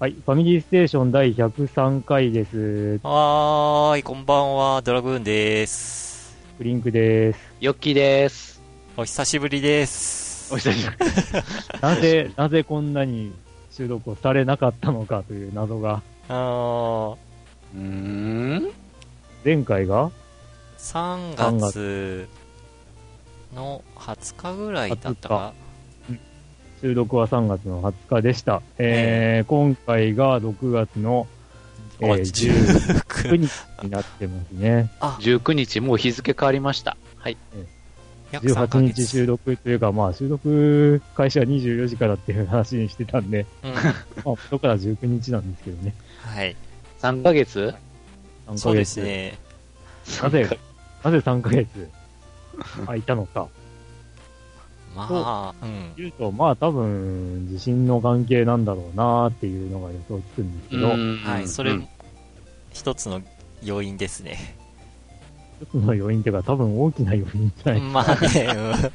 [0.00, 3.00] はい、ファミリーステーション第103回です。
[3.02, 6.36] はーい、こんばんは、ドラグーンです。
[6.56, 7.38] フリンクです。
[7.60, 8.57] ヨッキーです。
[9.00, 10.52] お久しぶりです。
[10.52, 11.80] お久しぶり。
[11.80, 13.30] なぜ、 なぜこんなに
[13.70, 17.16] 収録をされなかったのかという謎が、あー
[17.76, 18.70] うーん
[19.44, 20.10] 前回が
[20.78, 22.28] ？3 3月
[23.54, 25.52] の20日ぐらいだったか
[26.80, 28.62] 収録は3月の20日でした。
[28.78, 31.28] えー今回が6月の、
[32.00, 34.90] えーお19 9日になってますね。
[34.98, 36.96] あ、19日、もう日付変わりました。
[37.18, 37.36] はい。
[37.36, 37.77] 約3ヶ
[38.32, 39.02] 18月。
[39.02, 43.72] 日収録というか、まあ収録開始は24時からっていう話にしてたんで、うん。
[43.74, 45.94] まあ、元から19日なんですけどね。
[46.20, 46.56] はい。
[47.00, 47.74] 3ヶ月
[48.46, 48.90] ？3そうでヶ月。
[48.92, 49.38] すね。
[50.22, 50.58] なぜ、
[51.04, 51.88] なぜ3ヶ月？
[52.86, 53.48] 空いたのか。
[54.94, 55.92] まあ、うん。
[55.96, 61.88] 言うと、まあ多分、地震の関係なんだろうなっていうのが予想つくんですけど、はい、それうん、
[62.72, 63.22] 一つの
[63.62, 64.57] 要因ですね。
[65.60, 67.80] 一つの要因っていうか多分大きな要因じゃない。
[67.80, 68.90] まあね、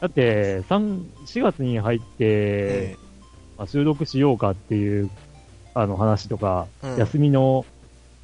[0.00, 2.96] だって、3、4月に入って、え
[3.56, 5.10] まあ、収録しようかっていう、
[5.74, 7.64] あの話とか、うん休みの、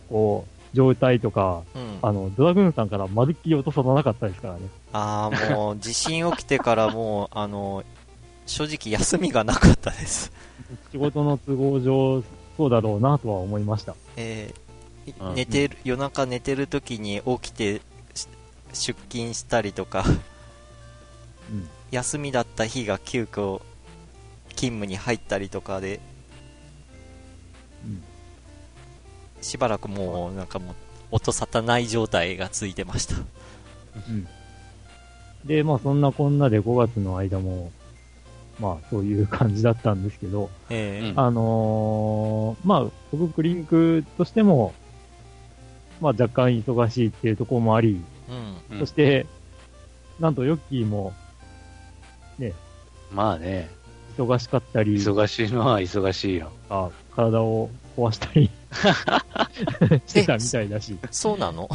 [0.08, 1.98] こう、状態とか、うん。
[2.02, 4.60] あの、ドラグーンさんからまるっきり音沙汰なかったですからね。
[4.92, 7.82] ああ、もう、地震起きてからもう、あの、
[8.46, 10.32] 正直休みがなかったです。
[10.92, 12.22] 仕事の都合上、
[12.56, 13.94] そうだろうなとは思いました。
[14.16, 14.54] え
[15.18, 17.80] うん寝てる、夜中寝てる時に起きて
[18.14, 18.28] し
[18.72, 20.04] 出勤したりとか、
[21.50, 21.68] うん。
[21.90, 23.60] 休みだった日が急遽
[24.50, 26.00] 勤務に入ったりとかで、
[27.84, 28.02] うん
[29.42, 30.74] しばらくもうなんかもう
[31.12, 33.14] 音沙汰ない状態が続いてました。
[33.16, 34.28] うん。
[35.44, 37.72] で、まあそんなこんなで5月の間も、
[38.58, 44.74] まあそういう感じだったんですけど、えーうんあのーまあ僕クリンクとしても、
[46.00, 48.56] まあ若干忙しいっていうところもあり、うん。
[48.70, 49.26] うんそして、
[50.18, 51.12] なんとヨッキーも
[53.12, 53.68] まあね、
[54.16, 56.52] 忙しかったり、忙しいのは忙しいよ。
[56.68, 58.48] あ体を壊したり
[60.06, 61.68] してたみたいだし、そうなの？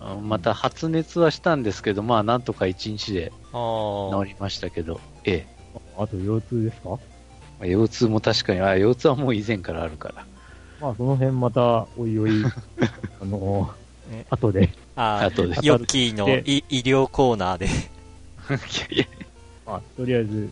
[0.00, 5.80] あまた発熱はしたんですけど、まあなんとか1日で治りましたけど、ええ。
[5.96, 6.90] あと腰痛ですか？
[6.90, 6.98] ま
[7.62, 10.26] あ腰痛も確かに、あ腰痛はもう以前からあるから。
[10.82, 12.42] まあその辺またおいおい、
[13.22, 15.54] あのーね後で、あとで。
[15.62, 17.68] ヨッキーの医療コーナーで。
[19.64, 20.50] まあとりあえず、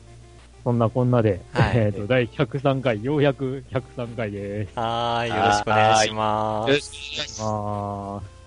[0.63, 4.79] そんなこんなで、はい えっ、と、第103回、ようやく103回です。
[4.79, 7.43] はーい、よろしくお願いします。
[7.43, 8.40] まあ、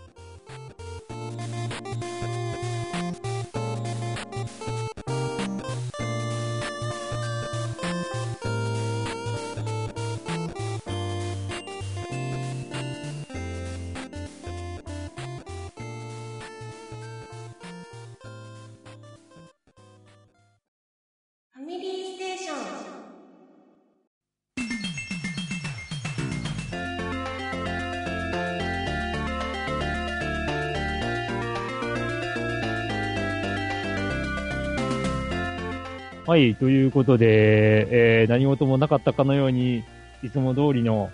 [36.34, 39.84] はい、ということで、えー何事もなかったかのように、
[40.24, 41.12] いつも通りの、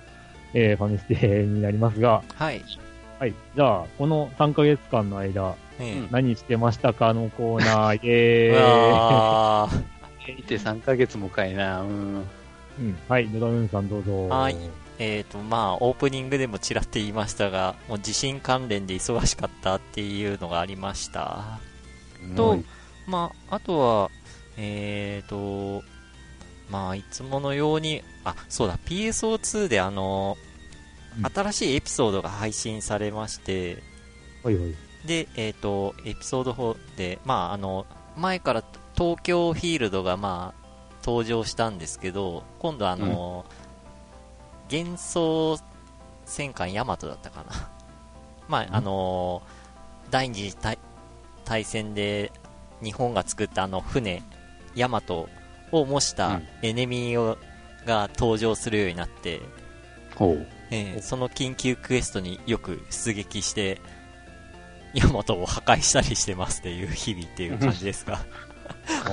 [0.54, 2.64] えーファミステになりますが、はい。
[3.20, 8.56] はい、じゃあ、この3ヶ月間の間、えーうん何してましたかのコーナー、 イェーイ。
[8.56, 11.82] あーいて3ヶ月もかいな。
[11.82, 11.90] うん。
[12.80, 14.30] うん、はい、ドラムーンさんどうぞ。
[14.30, 14.56] はい
[15.00, 21.60] えっ、と、まあ、オープニングでもちらって言いましたが、もう地震関連で忙しかったっていうのがありました。
[22.38, 22.66] とうん
[23.06, 24.12] まあ、あとは、
[24.62, 25.84] えっ、と、
[26.70, 30.50] まあ、いつものように、あ、そうだ、PSO2 であの、うん
[31.34, 33.82] 新しいエピソードが配信されまして、
[34.44, 34.76] はいはい。
[35.06, 38.64] で、えっ、と、エピソード4で、まあ、あの、前から
[38.96, 40.60] 東京フィールドが、まあ、
[41.04, 43.46] 登場したんですけど、今度あの、
[44.72, 45.60] 幻想
[46.26, 47.70] 戦艦ヤマトだったかな。
[48.48, 49.42] まあ、あの、
[50.12, 50.78] 第二次大
[51.46, 52.32] 大戦で
[52.82, 54.24] 日本が作ったあの船、
[54.76, 55.30] ヤマト
[55.72, 57.38] を模したうんエネミーを
[57.86, 59.42] が登場するようになって。
[60.72, 63.80] えーその緊急クエストによく出撃して、
[64.94, 68.20] ヤマトを破壊したりしてますっていう日々っていう感じですか？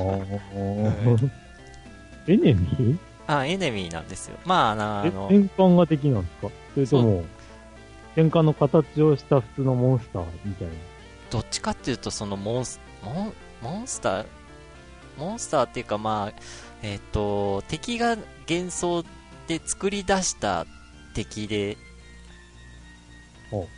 [2.28, 2.98] エネミー？
[3.26, 4.36] あ、エネミーなんですよ。
[4.44, 6.50] まあ、あの、あえ、の戦艦が敵なんですか？
[6.74, 7.24] それとも、
[8.14, 10.74] 戦艦の形をした普通のモンスターみたいな。
[11.30, 13.32] どっちかっていうと、そのモンス、モン、
[13.62, 14.26] モンスター、
[15.16, 16.40] モンスターっていうかまあ、
[16.82, 18.16] えっ、と、敵が
[18.48, 19.04] 幻想
[19.46, 20.66] で作り出した
[21.14, 21.76] 敵で、
[23.50, 23.68] ほ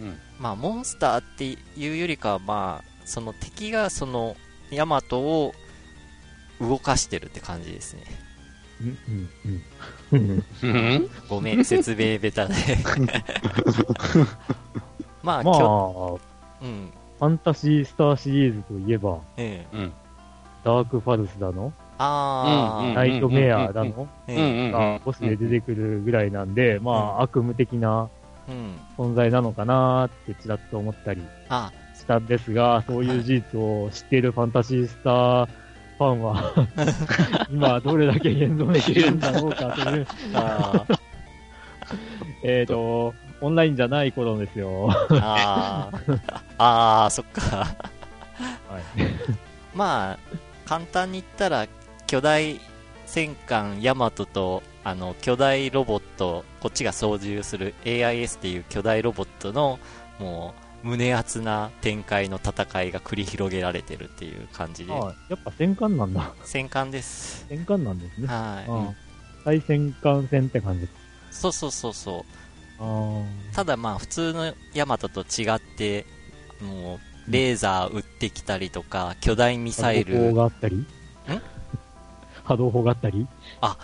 [0.00, 0.18] うん。
[0.38, 1.44] まあ、モンスターって
[1.76, 4.36] いうよりかは、まあ、その敵がその、
[4.70, 5.54] ヤマトを
[6.60, 8.02] 動かしてるって感じですね。
[8.80, 8.98] うん、
[10.12, 10.44] うん、うん。
[10.62, 10.66] う
[10.98, 11.10] ん？
[11.28, 12.54] ごめん、説明ベタで。
[15.22, 15.54] まあ、まあ、
[16.60, 19.76] うん、ァンタシースターシリーズといえば、ええ。
[19.76, 19.92] うん。
[20.68, 28.10] ダークファルスだの、あナイトメアだの、がボスで出てくるぐらいなんで、まあ、悪夢的な
[28.46, 28.78] うん。
[28.98, 36.52] 存在なのかなーってちらっと思ったりあ、したんですが、そういう事実を知っているファンタシースターファンは、
[37.50, 40.06] 今どれだけ現存できるんだろうかという、
[42.44, 44.88] えっと、オンラインじゃない頃ですよ。
[45.12, 46.18] あー、
[46.58, 47.56] あー、そっか。
[47.56, 48.82] はい。
[49.74, 50.18] まあ、
[50.68, 51.66] 簡単に言ったら、
[52.06, 52.60] 巨大
[53.06, 59.78] 戦艦ヤマトと、あの、巨大ロボット、こっちが操縦する AIS っていう巨大ロボットの、
[60.18, 60.54] も
[60.84, 66.34] う、胸熱な展開の戦いが繰り広げられてるっていう感じで、あやっぱ戦艦なんだ。
[66.44, 67.46] 戦艦です。
[67.48, 68.26] 戦艦なんですね。
[68.28, 68.36] はい。
[68.36, 68.94] ああ
[69.44, 70.86] 対戦艦戦って感じ。
[71.30, 72.24] そうそうそうそう。
[72.80, 73.24] あ
[73.54, 76.04] ただまあ、普通のヤマトと違って、
[76.60, 79.72] もう、レーザー撃ってきたりとか、巨大ミあ。
[79.74, 80.86] サイ波動砲ル、があったり？
[82.44, 83.26] 波動砲があったり？
[83.60, 83.76] あ、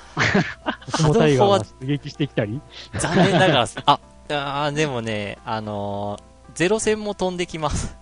[0.92, 2.60] 波動砲はが出撃してきたり？
[2.98, 4.00] 残念ながら、あ、
[4.30, 6.22] あーでもね、あのー
[6.54, 7.96] ゼロ戦も飛んできます。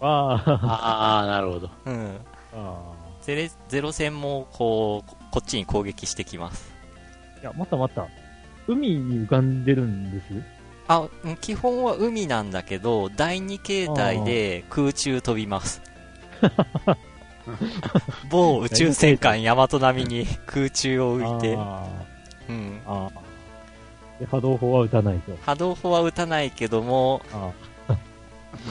[0.00, 1.70] あ あ、ああ、なるほど。
[1.86, 2.16] うん。
[2.54, 2.78] あ
[3.22, 6.72] ゼレゼロ戦も、こう、ここっちに攻撃してきます。
[7.38, 7.40] あ。
[7.40, 8.06] いや、またまた。
[8.68, 10.55] 海に浮かんでるんです？
[10.88, 15.82] あ、うん基本は海なんだけど、第二形態で空中飛びます。
[18.30, 21.86] 某宇宙戦艦ヤマト並みに空中を浮いて、あ
[22.48, 22.80] うん。
[24.18, 25.36] で、波動砲は撃たないと。
[25.44, 27.52] 波動砲は撃たないけども、あ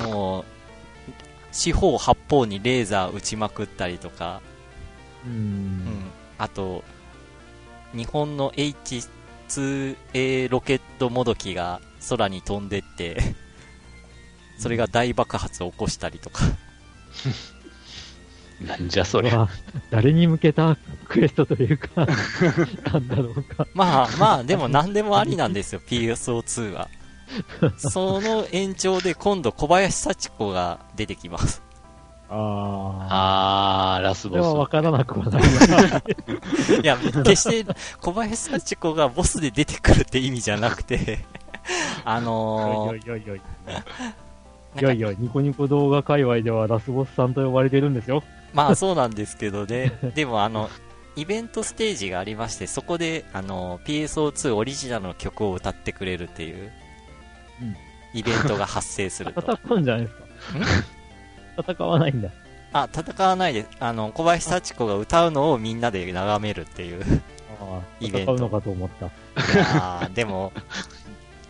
[0.07, 0.45] もう、
[1.51, 4.41] 四方八方にレーザー撃ちまくったりとか、あ。
[5.25, 5.29] う。
[5.29, 5.35] うん
[5.85, 6.83] ん、あと、
[7.94, 11.79] 日本の H2A ロケットもどきが
[12.10, 13.36] 空に飛んでって、
[14.57, 16.44] それが大爆発を起こしたりとか。
[18.62, 19.31] なんじゃそりゃ。
[19.31, 19.50] これは、
[19.90, 20.78] 誰に向けた
[21.10, 22.07] クエストというか、
[22.94, 23.68] なんだろうか。
[23.74, 26.88] まあまあ、でも何でもありなんですよ、PSO2 は。
[27.78, 31.62] その延長で今度小林幸子が出てきます。
[32.30, 33.96] ああ。
[33.98, 35.44] あー、ラスそれはからなくはない。
[36.81, 41.25] いや、決して小林幸子がボスで出てくるって意味じゃなくて、
[42.06, 43.73] あのーいやいやいやいや。
[43.73, 43.85] なんか
[44.81, 48.23] いやいや、ニコニコ動画界隈ではラスボスさんと呼ばれてるんですよ。
[48.53, 49.94] まあそうなんですけどね。
[50.15, 50.69] でもあの、
[51.15, 56.71] イベントステージがありまして、そこで、あの、PSO2 オリジナルの曲を歌ってくれるっていう、
[57.62, 57.75] うん
[58.13, 59.41] イベントが発生すると。
[59.68, 61.73] 戦うんじゃないですか。
[61.73, 62.30] 戦わないんだ。
[62.71, 67.04] あ、戦わないで、あの、小林幸子が歌うのをみんなで眺めるっていう。
[67.99, 69.07] イベント戦うのかと思った。
[69.07, 69.09] い
[69.57, 70.54] やーでも、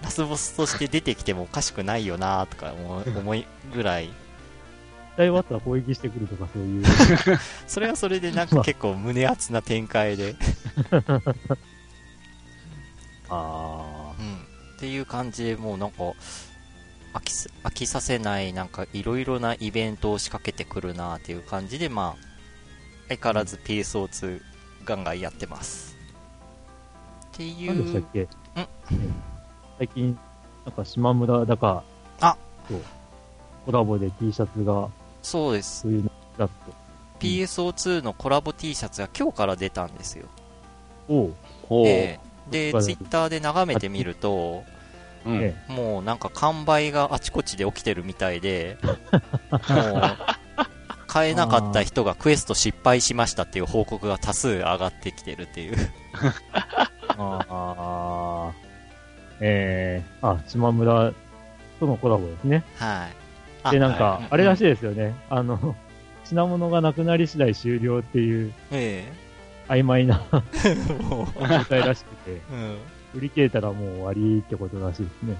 [0.05, 2.73] ラスボスとして出てきてもおかしくないよなとか
[3.17, 4.11] 思いぐらい、
[5.17, 6.83] 大ワットは攻撃してくるとかそういう。
[7.65, 10.35] それはそれでなんか結構胸熱な展開で、
[13.29, 14.35] あうん。
[14.75, 16.03] っていう感じでもうなんか、
[17.13, 22.21] 飽きす飽きさせない、なんかいろいろなイベントを仕掛けてくるなっていう感じで、まあ、
[23.07, 24.39] 相変わらず PSO2
[24.83, 25.97] ガンガンやってます。
[27.25, 27.73] っていあ。
[27.73, 28.27] 何でしたっう、け
[29.77, 30.17] 最近、
[30.65, 31.83] なんか島村だか、
[32.21, 32.81] あそう。
[33.65, 34.89] コラボで T シャツが、
[35.21, 35.81] そうです。
[35.81, 36.53] そういうのだと。
[37.19, 40.27] PSO2 のコラボ T シャツが今日から出たんですよ。
[41.07, 41.33] おう。
[41.67, 41.87] ほう。
[41.87, 44.63] ええで、はいツイッターで眺めてみると、
[45.25, 48.77] うんえもうなんか完売があちこちで起きてるみたいで、
[49.67, 50.17] もう、
[51.07, 55.77] 買えなかった人がクエスト失敗しましたっていう報告が多数上がってきてるっていう。
[57.17, 58.64] ああ。
[59.39, 61.13] ええあ、島村
[61.79, 62.63] とのコラボですね。
[62.77, 63.15] はい。
[63.63, 65.15] あで、なんかはい、あれらしいですよね。
[65.29, 65.75] あの、
[66.23, 69.11] 品物がなくなり次第終了っていうえ
[69.67, 70.23] 曖昧な
[70.65, 72.77] えもう、状態らしくて、うん。
[73.15, 75.37] 売り切れたらもう終わりってことらしいですね。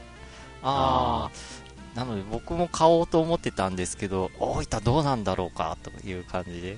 [0.64, 1.30] あ
[1.96, 6.78] あ、なので僕も買おうと思ってたんですけど、大分どうなんだろうか、という感じで。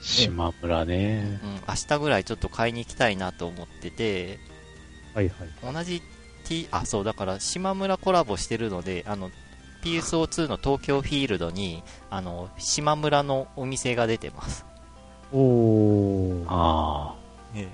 [0.00, 1.40] 島村ね。
[1.42, 4.38] うん、明日ぐらいちょっと買いに行きたいなと思ってて、
[5.14, 5.74] はいはい。
[5.74, 6.02] 同じ
[6.44, 9.30] T、あ、そう、だから島村コラボしてるので、あの、
[9.82, 14.64] PSO2 の東京フィールドに、あの、島村のお店が出てます。
[15.32, 16.44] おー。
[16.48, 17.14] あ
[17.54, 17.68] え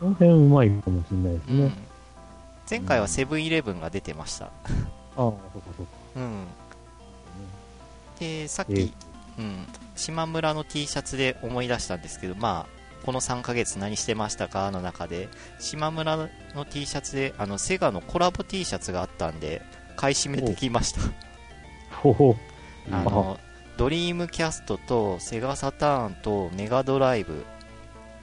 [0.00, 1.62] この辺うまいかもしれないですね。
[1.62, 1.72] うん。
[2.68, 4.46] 前回はセブンイレブンが出てました。
[4.46, 4.52] ああ、
[5.16, 5.92] そうかそうか。
[6.16, 6.46] うん。
[8.18, 8.92] で、さっき、えー
[9.38, 14.70] うん、島村の T シャツで思い出したんですけど、まあ、この3ヶ月何してましたか？
[14.70, 15.28] の中で、
[15.58, 19.62] 島村の T シャツで、あの、セガのコラボ T シャツがあったんで、
[19.96, 21.00] 買い占めてきました。
[21.96, 22.36] ほほ。
[22.90, 22.98] あ。
[22.98, 23.38] あの、
[23.76, 27.44] ドリームキャストとセガサターンとメガドライブ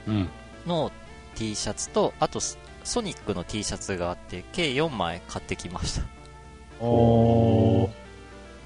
[0.08, 0.30] うん。
[0.66, 0.92] の
[1.36, 2.40] T シャツと、あと、
[2.84, 6.04] ソニックの T シャツがあって、計4枚買ってきました。
[6.84, 7.90] おー。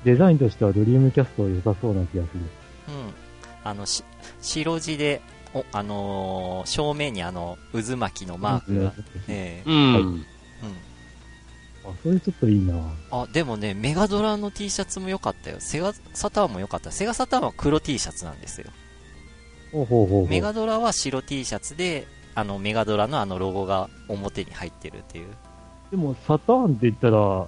[0.03, 2.41] デザインとしてはドリームキャスト良さそうな気がする。
[2.89, 3.13] うん。
[3.63, 4.03] あの、し、
[4.41, 5.21] 白地で、
[5.53, 8.93] お、あのー正面にあの、渦巻きのマークが、
[9.27, 9.95] ええうん。
[9.95, 10.25] うん。
[11.85, 12.75] あ、それちょっといいな
[13.11, 15.57] あ、でもね、メガドラの T シャツも良かったよ。
[15.59, 16.91] セガサターンも良かった。
[16.91, 18.67] セガサターンは黒 T シャツなんですよ。
[19.71, 20.27] ほうほうほうほう。
[20.29, 25.27] メガドラは白 T シャツで、あの、メガドラのあのロゴが表に入ってるっていう。
[25.91, 27.45] でも、サターンって言ったら、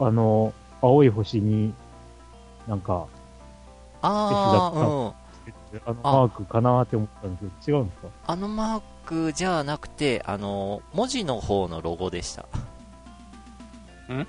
[0.00, 1.72] あの、青い星に、
[2.68, 3.06] なんか、
[4.02, 5.12] あー、うん。
[5.84, 8.08] あのマークかなって思ったんですけど、違うんですか？
[8.26, 12.42] あのマークじゃなくて、あの、文字の方のロゴでした。
[14.12, 14.26] ん？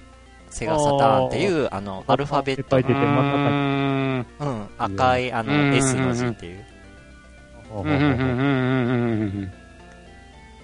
[0.50, 2.78] セガサターンっていう、あの、アルファベット。
[2.78, 4.26] うん。
[4.40, 6.66] うん、赤い、あの、うん S の字っていう。
[7.70, 8.02] ほうほううん。
[8.02, 8.10] うん。
[8.10, 8.32] ほうほうう
[9.46, 9.52] ん。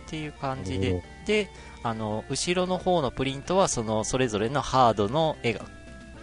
[0.05, 1.49] っていう感じでで、
[1.83, 5.61] あの、後ろの方のプリントは、その、それぞれのハードの絵が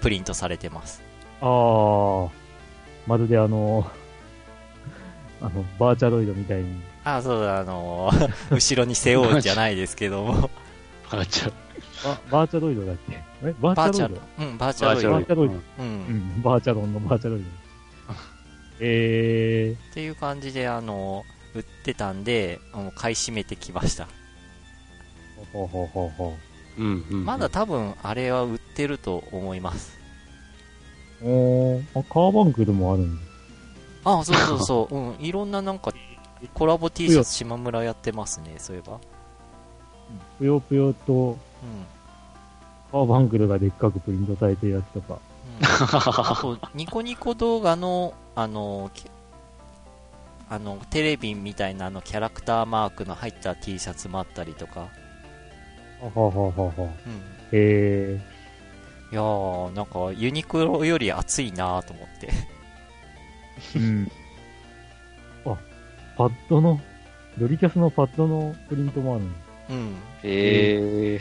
[0.01, 1.03] プリントされてます。
[1.41, 2.29] ああ、
[3.07, 3.89] まるであの、
[5.43, 6.81] あの、バーチャロイドみたいに。
[7.05, 8.11] あ、そうだ、あの、
[8.51, 10.51] 後ろに背負うじゃないですけども、
[11.11, 11.53] あ、ちゃ
[12.05, 13.21] ババーチャロイドだっけ？
[13.45, 15.19] えババーチャルーチャロイド、うん、バーチャルバーチャロイド。
[15.19, 15.59] バーチャロイドう。
[15.79, 15.87] うん
[16.39, 17.45] ん、バーチャロンのバーチャロイド。
[18.81, 24.05] えっていう感じで、あの、売ってたんで、もう買い占めてきました。
[24.05, 24.09] ー、
[25.53, 26.37] ほうほうほうほ
[26.79, 27.05] うん。
[27.11, 27.25] うん。
[27.25, 29.99] まだ多分、あれは売ってると思います。
[31.23, 31.29] う。
[31.29, 33.32] おー、あ、カーバンクルもあるんだ。
[34.05, 35.93] あ、そうそうそう、 うん、いろんななんか、
[36.55, 38.99] コラボ T シャツ島村やってますね、そういえば。
[40.39, 41.37] ぷよぷよと、うん。
[42.91, 45.19] カーバンクルがでっかくプリントされてるやつとか。
[45.61, 49.05] うん、あと、ニコニコ動画の、あの、き
[50.53, 54.89] あの、テレビみたいなあのキャラクターマークの入った T シャツもあったりとか。
[56.01, 56.73] ははははは。
[56.79, 57.23] うん。
[57.53, 58.21] え
[59.11, 62.29] いやー、なんか、ユニクロより熱いなーと思って。
[63.75, 64.13] ー、うん。
[65.45, 65.57] あ、
[66.17, 66.81] パッドの、
[67.39, 69.31] ドリキャスのパッドのプリントもあるの。
[69.71, 69.95] うん。
[70.23, 71.21] ええ。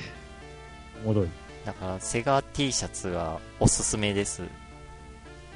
[1.03, 1.27] おもろい。
[1.65, 4.43] だから、セガ T シャツがおすすめです。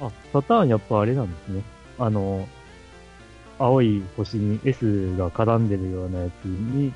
[0.00, 1.62] あ、サターンやっぱあれなんですね。
[1.98, 2.46] あの、
[3.58, 6.92] 青い星に S が絡んでるようなやつに、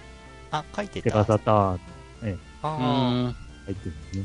[0.50, 1.18] あ、書いてセた。
[1.18, 1.80] ガサターン
[2.22, 2.68] うあ
[3.30, 3.36] ん。
[3.66, 4.24] 入ってるんですね。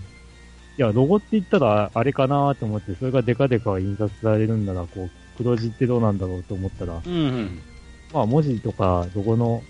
[0.78, 7.62] いや、ロゴって言ったらあれかなと思って、それがデカデカ印刷されるんなら、こう、黒字ってどうなんだろうと思ったら、うん。
[8.14, 9.62] まあ文字とかロゴの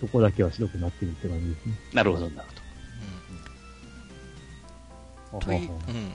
[0.00, 1.74] とこだけは白くなってるって感じですね。
[1.92, 5.40] なるほど、なるーうん。
[5.40, 6.12] という、うん。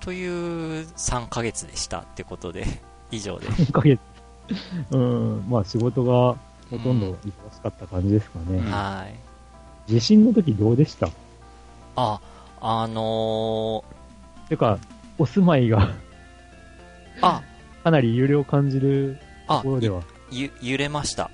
[0.00, 2.64] という3ヶ月でしたってことで、
[3.10, 3.46] 以上で。
[3.48, 4.00] 1ヶ月。
[4.92, 6.36] うん、まあ仕事が
[6.70, 8.58] ほとんど忙しかった感じですかね。
[8.58, 9.06] うんは
[9.88, 9.90] い。
[9.90, 11.08] 地震の時どうでした？
[11.96, 12.20] あ、
[12.60, 13.84] あの
[14.48, 14.78] てか、
[15.18, 15.92] お住まいがー、
[17.22, 17.42] あ、
[17.86, 19.16] かなり揺れを感じる
[19.46, 20.02] あところでは。
[20.32, 21.30] ゆ、揺れました。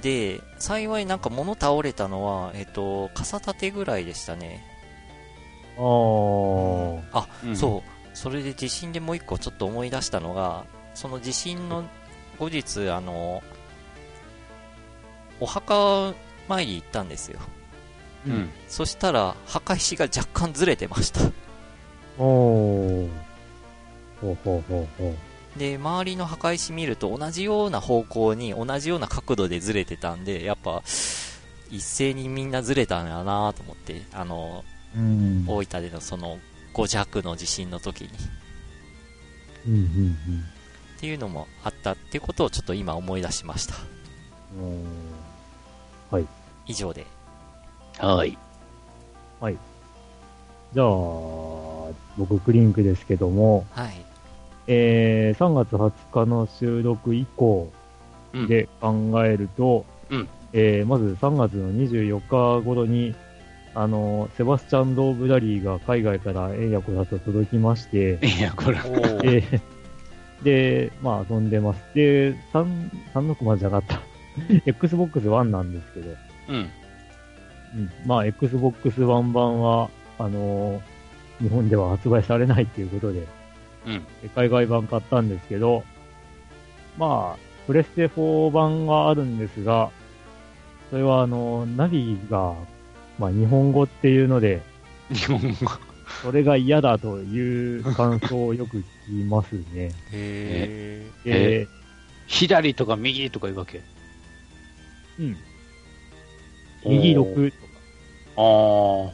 [0.00, 4.64] で、幸いなんか物倒れたのは、えっと、傘立てぐらいでしたね。
[5.76, 7.00] あー。
[7.10, 7.56] あ、ほど。
[7.56, 7.90] そう。
[8.14, 11.82] それで地震でもう一個ちょっと思い出したのが、その地震の
[12.38, 13.42] 後日、あの、
[15.40, 16.14] お墓
[16.46, 17.40] 参り行ったんですよ。
[18.28, 18.30] う。
[18.30, 18.50] うん。
[18.68, 21.18] そしたら、墓石が若干ずれてました。
[22.16, 23.08] おー。
[24.20, 25.31] ほうほうほうほう。
[25.56, 30.82] で、周りの墓石見ると同じような方向に同じような角度でずれてたんで、やっぱ、
[31.70, 34.64] 一斉にみんなずれたんやなと思って、あの、
[34.96, 35.44] うん。
[35.46, 36.38] 大分でのその
[36.74, 38.10] 5弱の地震の時に。
[39.66, 40.44] うんうん
[40.96, 43.74] っていうのもあったっていうことをちょっと今思い出しました。
[44.56, 44.84] うん。
[46.12, 46.26] おー
[46.64, 47.04] 以上で。
[49.40, 49.58] はい。
[50.72, 50.86] じゃあ、
[52.16, 54.11] 僕クリンクですけども、はい。
[54.72, 57.70] えー3月20日の収録以降
[58.32, 58.46] うん。
[58.48, 60.28] で考えると、うん。
[60.52, 62.20] えーまず3月の24
[62.60, 63.14] 日頃に、
[63.74, 69.20] あの、セバスチャン・ドーブダリーが海外から円やこだと届きまして、いや、これ、おー。
[69.24, 69.60] えー
[70.42, 71.80] で、まあ遊んでます。
[71.94, 74.00] で、3、36までじゃなかった。
[74.66, 76.10] Xbox One なんですけど、
[76.48, 76.56] うん。
[76.56, 76.58] う
[77.78, 79.88] ん、まあ Xbox One 版は、
[80.18, 80.80] あのー
[81.40, 83.26] 日本では発売されないっていうことで、
[83.86, 84.06] うん。
[84.34, 85.84] 海外版買ったんですけど、
[86.98, 89.90] まあ、プレステ4版があるんですが、
[90.90, 92.54] それはあの、ナビが、
[93.18, 94.62] まあ日本語っていうので、
[95.10, 95.70] 日本語。
[96.22, 99.90] それが嫌だという感想をよく聞きますね。
[100.12, 101.68] へで、
[102.26, 103.80] 左とか右とかいうわけ？
[105.18, 105.36] うん。
[106.84, 107.62] 右おー6とか、
[108.36, 109.04] ああ。
[109.04, 109.12] は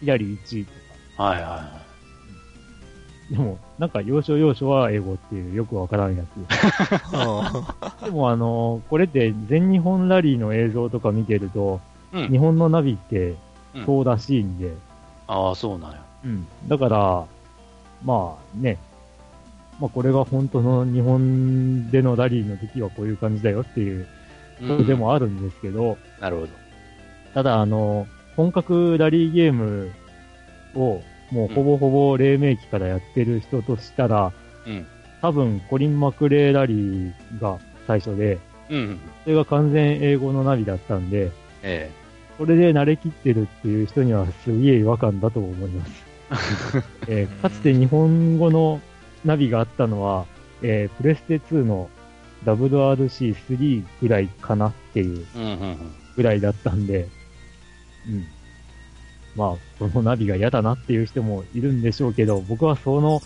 [0.00, 0.70] 左1と
[1.16, 1.36] か。
[1.36, 1.82] いはいは
[3.30, 6.54] でも、なんか要所要所は英語っていうよくわからんやつ。
[7.14, 11.80] ーでもあの、これって全日本ラリーの映像とか見てると、
[12.12, 12.16] い。
[12.16, 12.28] うん。
[12.28, 13.34] 日本のナビって
[13.74, 14.72] うんそうらしいんで、
[15.28, 16.02] ああ、そうなんや。
[16.24, 16.46] うん。
[16.66, 17.24] だから、
[18.04, 18.78] まあね、
[19.78, 24.06] まあこれが本当の日本でのラリーの時はこういう感じだよっていう
[24.60, 26.48] ことでもあるんですけど、なるほど。
[27.34, 28.06] ただあの、
[28.36, 29.92] 本格ラリーゲーム
[30.74, 34.32] をもうほぼほぼ黎明期からやってる人としたら、
[34.66, 34.86] うん。
[35.20, 38.38] 多分コリン・マクレーラリーが最初で、
[38.70, 39.00] うん。
[39.24, 41.30] それが完全英語のナビだったんで、
[41.62, 41.90] え
[42.38, 46.04] それで慣れきってるっていう人にはすげえ違和感だと思います。
[47.08, 48.80] えーかつて日本語の
[49.24, 50.26] ナビがあったのは、
[50.62, 51.90] えープレステ2の
[52.44, 55.38] WRC3 ぐらいかなっていうえ。
[55.38, 55.78] うんうんうん。
[56.16, 57.08] ぐらいだったんで、
[58.08, 58.26] うん。
[59.36, 63.20] まあ、このナビが嫌だなっていう人もいるんでしょうけど、僕はその、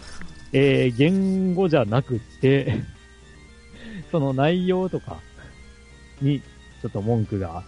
[0.53, 2.81] えー言語じゃなくって、
[4.12, 5.17] その内容とか
[6.21, 7.62] に、ちょっと文句が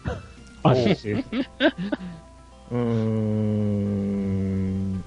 [0.62, 1.24] あるっていう。
[2.72, 4.24] うーん。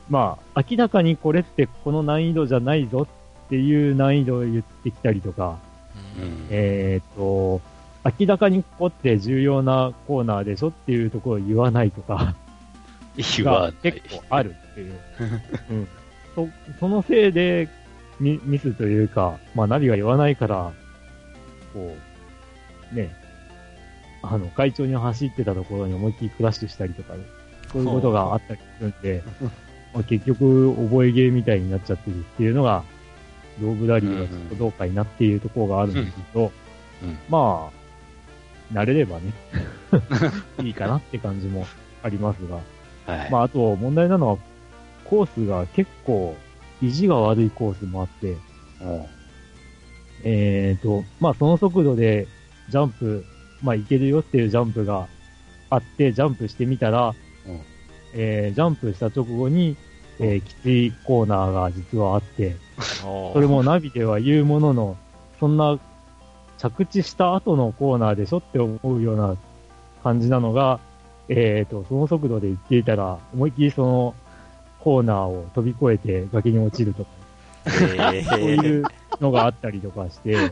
[0.09, 3.07] まあ、明らかにこれってこの難易度じゃないぞ
[3.47, 5.57] っていう難易度を言ってきたりとか、
[6.19, 7.61] うんえっ、と、
[8.19, 12.35] 明らかにここって重要なコーナーでしょっていうところを言わないとか
[13.43, 13.71] が。
[13.83, 14.93] 結構あるっていう。
[15.71, 15.87] うん、
[16.35, 16.49] そ
[16.79, 17.69] そのせいで
[18.19, 20.71] ミミスというか、まあナビが言わないから、
[21.73, 21.95] こ
[22.91, 23.13] う、ね、
[24.21, 27.13] あの、会長に走ってたところに思いっきりクラッシュしたりとか、
[27.71, 29.23] そういうことがあったりするんで、
[29.93, 32.83] まあ、結局覚えゲーみたいになっちゃってるっていうのが、
[33.61, 36.51] ローブラリーはちょっとどうかいなっていうところがあるんですけど、
[37.03, 39.33] うんまあ、慣れればね、
[40.63, 41.65] いいかなって感じも
[42.03, 42.59] ありますが、
[43.07, 43.31] はい。
[43.31, 44.37] まあ、あと問題なのは、
[45.05, 46.35] コースが結構、
[46.81, 48.37] 意地が悪いコースもあって、うん
[50.23, 52.27] えっ、と、まあ、その速度で
[52.69, 53.23] ジャンプ、
[53.61, 55.07] まあ、いけるよっていうジャンプが
[55.69, 57.13] あって、ジャンプしてみたら、
[57.45, 57.61] うん。
[58.13, 59.77] えージャンプした直後に、
[60.19, 62.55] えーきついコーナーが実はあって、
[63.01, 64.97] それもナビでは言うものの、
[65.39, 65.79] そんな
[66.57, 69.37] 着地した後のコーナーでしょって思うような
[70.03, 70.79] 感じなのが、
[71.29, 74.15] えっ、と、その速度で行っていたら、思いっきりその
[74.79, 77.09] コーナーを飛び越えて崖に落ちるとか、
[78.13, 78.83] へそういーう
[79.19, 80.51] のがあったりとかして、うん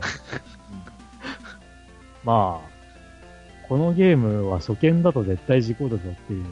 [2.24, 6.44] まあ、このゲームは初見だと絶対事故るぞっていう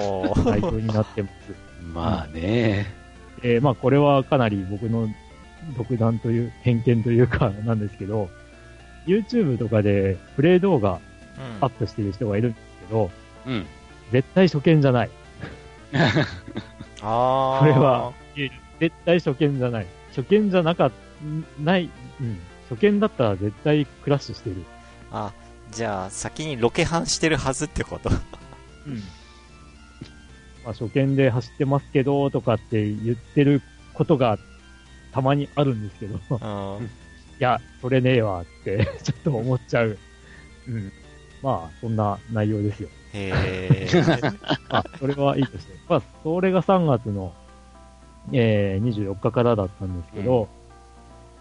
[0.00, 0.50] おー。
[0.50, 1.32] 内容になってます。
[1.92, 2.86] まあね。
[3.42, 5.08] えーまあこれはかなり僕の
[5.76, 8.30] 独断という、偏見というかなんですけど、
[9.06, 11.00] YouTube とかでプレイ動画
[11.36, 11.64] うん。
[11.64, 13.10] アップしてる人がいるんですけど、
[13.46, 13.66] うん。
[14.12, 15.10] 絶対初見じゃない。
[17.02, 18.12] あこれは、
[18.80, 19.86] 絶対初見じゃない。
[20.14, 20.92] 初見じゃなかっ、
[21.58, 22.38] ない、うん。
[22.70, 24.56] 初見だったら絶対クラッシュしてる。
[25.10, 25.32] あ、
[25.70, 28.10] じゃあ先にロケハンしてるはずってこと？
[28.10, 28.16] うん。
[30.64, 34.38] まあ初見で走ってますけど、とかって言ってることが
[35.12, 36.18] たまにあるんですけど、
[36.78, 36.84] うん。
[37.38, 39.98] いや、それねえわって、ちょっと思っちゃう。
[40.68, 40.92] うん。
[41.42, 42.88] まあ、そんな内容ですよ。
[43.14, 45.72] へーま あ、それはいいとして。
[45.88, 47.32] まあ、それが3月の、
[48.32, 50.48] えー、24日からだったんですけど、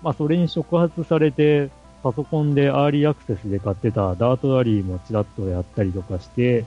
[0.04, 1.70] まあ、それに触発されて、
[2.04, 6.66] パソコンでアーリーアクセスで買ってたダートラリーもちらっとやったりとかして、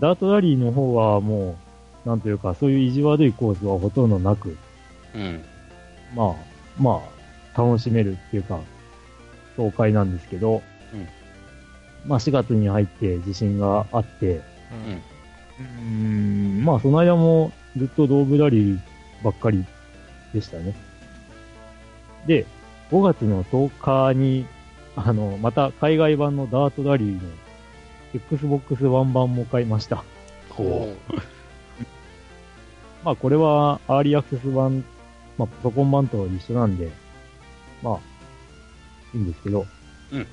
[0.00, 1.56] ダートラリーの方はも
[2.04, 4.56] う、なんというか、そういう意地悪いコースはほとんどなく、
[5.14, 5.44] うん。
[6.16, 6.34] まあ、
[6.80, 7.02] ま
[7.54, 8.58] あ、楽しめるっていうか、
[9.56, 11.08] 爽快なんですけど、うん
[12.06, 15.02] まあ4月に入って地震があって、うん
[15.60, 18.78] うーん、まあその間もずっとドーブラリー
[19.22, 19.64] ばっかり
[20.32, 20.74] でしたね。
[22.26, 22.46] で、
[22.90, 24.46] 5月の10日に、
[24.96, 27.20] あの、また海外版のダートラリーの
[28.14, 30.04] Xbox One 版も買いました。
[30.50, 30.94] ほ
[33.04, 34.84] まあこれはアーリーアクセス版、
[35.36, 36.90] まあパソコン版と一緒なんで、
[37.82, 37.98] まあ、
[39.14, 39.66] いいんですけど。
[40.12, 40.26] うん。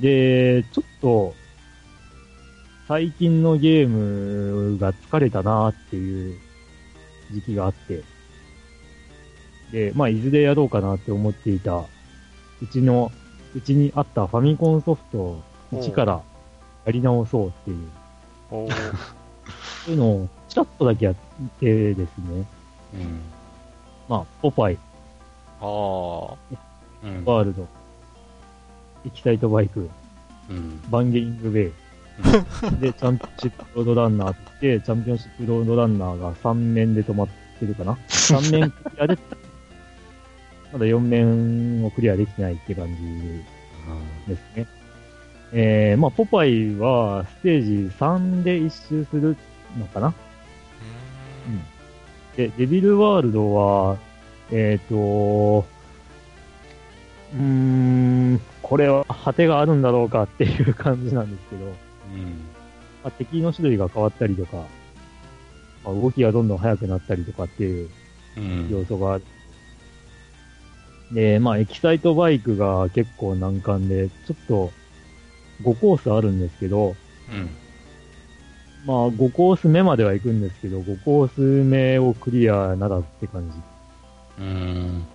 [0.00, 1.34] で、ちょっと、
[2.86, 6.38] 最近のゲームが疲れたなっていう
[7.32, 8.02] 時期があって、
[9.72, 11.86] で、まあいずれやろうかなって思っていた、う
[12.70, 13.10] ちの、
[13.54, 16.22] うちにあったファミコンソフトを一から
[16.84, 17.88] やり直そうっていう、
[18.50, 18.64] そ
[19.88, 21.14] う いうのをちらっとだけやっ
[21.60, 22.46] てですね、
[22.94, 22.96] う。
[22.96, 23.20] うん。
[24.08, 24.78] まあ、ポパイ、
[25.60, 26.36] あー
[27.04, 27.24] うん。
[27.24, 27.66] ワールド、
[29.06, 29.88] エキサイトバイク、
[30.50, 30.80] うん。
[30.90, 31.72] バンゲリングウェイ、
[32.80, 39.18] で、チャンピオンシップロードランナーって、チャンピオンシップロードランナーが3面で止まってるかな ?3 面クリアで、
[40.72, 42.88] まだ4面をクリアできないって感
[44.26, 44.66] じですね。
[45.52, 49.36] えー、まあ、ポパイはステージ3で一周する
[49.78, 50.14] のかな？
[51.48, 51.62] うん。
[52.36, 53.96] で、デビルワールドは、
[54.50, 55.64] えっ、と、
[57.34, 61.72] うーん、これは果てがあるんだろうかっていう感じなんですけど、うん。
[63.02, 64.56] まあ、敵の種類が変わったりとか、
[65.84, 67.90] まあ、動きがどんどん速くなったりとかっていう
[68.38, 68.68] うん。
[68.70, 69.24] 要素がある。
[71.12, 74.72] で、まあ、エキサイトバイクが結構難関で、ちょっと
[75.62, 76.96] 5コースあるんですけど、
[77.30, 77.50] うん。
[78.86, 83.50] まあ、5コース目までは行くんですけど、5コース目をクリアならずって感
[84.38, 84.42] じ。
[84.42, 85.06] うん。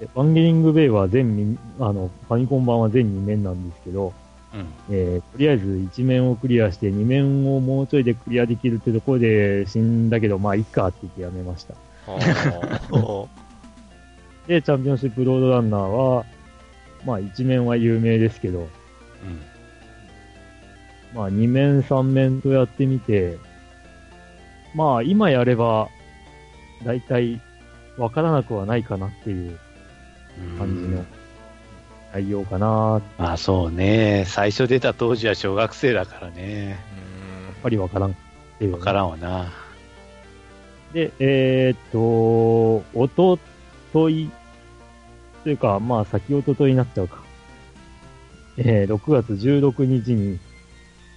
[0.00, 4.12] でバンゲリングベイは全み、あの、ファミコン版は全2面なんですけど、
[4.54, 4.66] うん。
[4.90, 11.74] えーとりあえず1面をクリアして2面をもうちょいでクリアできるってところで死んだけど、まあいいかって言ってやめました。
[14.46, 16.24] で、チャンピオンシップロードランナーは、
[17.04, 18.68] まあ1面は有名ですけど、
[21.14, 23.36] まあ2面3面とやってみて、
[24.74, 25.88] まあ今やれば、
[26.84, 27.40] だいたい
[27.98, 29.58] わからなくはないかなっていううん。
[30.58, 31.04] 感じの
[32.12, 34.24] 内容かな、やっまあそうね。
[34.26, 36.98] 最初出た当時は小学生だからね。
[37.62, 38.14] ぱりわからんっ
[38.58, 39.52] ていうね、わからんわな。
[40.92, 41.98] で、えーっと、
[42.98, 43.38] おと
[43.92, 44.30] とい、
[45.44, 47.22] というか、まあ、先おとといになっちゃうか。
[48.56, 50.38] えー、6月16日に、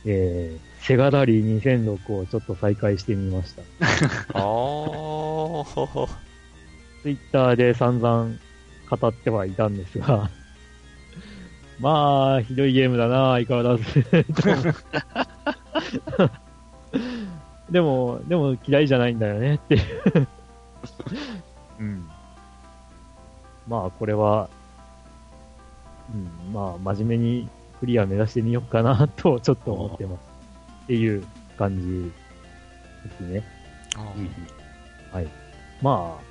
[0.05, 3.63] えー、セガラリー2006をちょっと再開してみました。
[4.33, 6.09] あー
[7.01, 8.35] ツイッターで散々
[8.97, 10.29] 語ってはいたんですが、
[11.79, 13.83] まあ、ひどいゲームだな、相変わらず。
[17.71, 20.27] でも、でも嫌いじゃないんだよねっていう。
[21.79, 22.09] うん。
[23.67, 24.49] まあ、これは、
[26.13, 26.17] う
[26.49, 27.49] ん、まあ、真面目に
[27.79, 30.19] クリア目指してみようかなと、ちょっと思ってます。
[30.83, 31.23] っていう
[31.57, 32.11] 感じ
[33.09, 33.43] ですね。
[35.11, 35.27] はい。
[35.81, 36.30] まあ、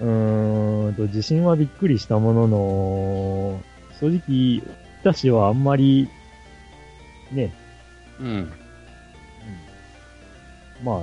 [0.00, 3.62] うーんと、地震はびっくりしたものの、
[4.00, 4.62] 正直、
[5.02, 6.08] 私はあんまり、
[7.32, 7.52] ね、
[8.20, 8.52] うん。
[10.84, 11.02] ま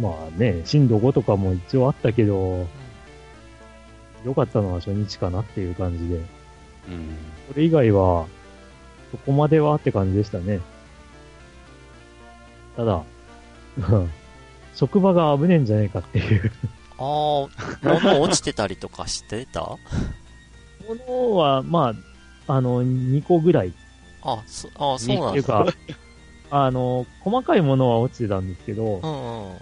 [0.00, 2.66] まあね、震度5とかも一応あったけど、
[4.24, 6.24] 良かったのは初日かなっていう感じで、うん。
[7.48, 8.26] それ以外は、
[9.12, 10.60] そこまではって感じでしたね。
[12.76, 13.02] ただ、
[14.74, 16.50] 職場が危ねえんじゃねえかっていう。
[16.98, 17.48] あー、
[17.82, 19.60] 物落ちてたりとかしてた？
[19.60, 19.78] も
[21.08, 21.94] のは、ま
[22.46, 23.72] あ、あの、2個ぐらい。
[24.22, 25.28] あ、そあそうなんだ。
[25.30, 25.66] っていうか、
[26.50, 29.58] あの、細かいものは落ちてたんですけど、うんうん。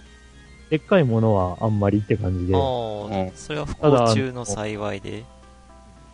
[0.69, 5.23] でっかいものはあんまりって感じで、あうんあ、それは不ただ幸中の幸いで。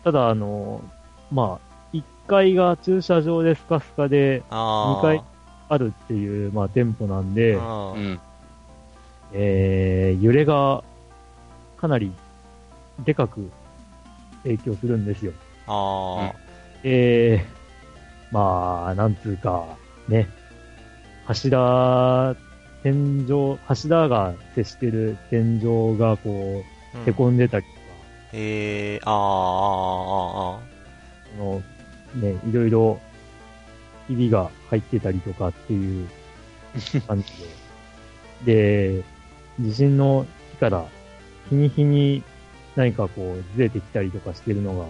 [0.04, 0.82] ただ、あの、
[1.30, 5.08] まあ、1階が駐車場でスカスカでああ。
[5.08, 5.24] 二階
[5.68, 7.58] あるっていう、まあ、店舗なんで。
[9.34, 10.84] えー、揺れが
[11.82, 12.12] かなり
[13.04, 13.50] でかく
[14.44, 15.32] 影響するんですよ。
[15.66, 16.32] あ
[16.84, 19.76] えー、まあ、なんつうか、
[20.08, 20.28] ね、
[21.24, 22.36] 柱、
[22.84, 26.62] 天井、柱が接してる天井がこ
[26.94, 26.98] あ。
[27.04, 27.76] う、へこんでたりとか、
[28.32, 30.60] えー、ああ、ああ、あ
[31.36, 31.62] その、
[32.14, 33.00] ね、いろいろ、
[34.06, 36.08] ひびが入ってたりとかっていう
[37.08, 37.26] 感じ
[38.44, 38.94] で。
[38.94, 39.04] で、
[39.60, 40.86] 地震の日から、
[41.52, 42.22] 日に日に
[42.76, 44.86] 何かこう、ずれてきたりとかしてるのが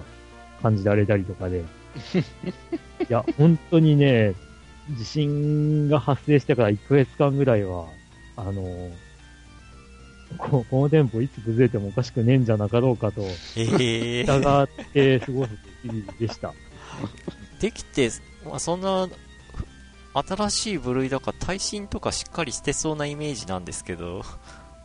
[0.62, 1.64] 感じられたりとかで。
[2.18, 4.34] いや、本当にね、
[4.90, 7.86] 地震が発生してから1ヶ月間ぐらいは、
[8.36, 8.90] あの、
[10.38, 13.22] ここの店舗いつ崩れてもおかしくねえんじゃなかろうかと、
[13.56, 15.50] ええ疑って過ごす
[15.82, 16.54] 日々でした。
[17.60, 18.10] できて、
[18.44, 19.12] まあ、そんな、ふ
[20.14, 24.22] 新しい部類だから耐震とかしっかりしてそうなイメージなんですけど。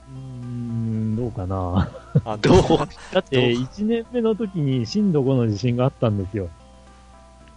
[0.09, 1.89] うーん、どうかな。
[2.25, 2.61] あどう？
[3.13, 6.49] だって、1年目の時に震度5の地震があったんですよ。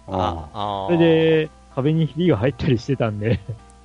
[0.08, 3.38] あ、あそれで、壁にひびが入ったりしてたんで、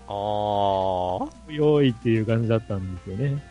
[0.08, 3.44] ああ、用意っていう感じだったんですよね。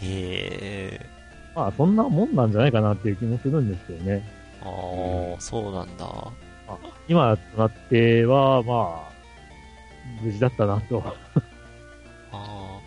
[0.00, 1.06] へえ、
[1.54, 4.22] まあ、そんなもんなんじゃないかなっていう気もするんですけどね。
[4.62, 4.66] あ
[5.36, 6.06] あ、そうなんだ。
[7.08, 9.12] 今となっては、まあ、
[10.22, 11.02] 無事だったなと。
[12.32, 12.78] あ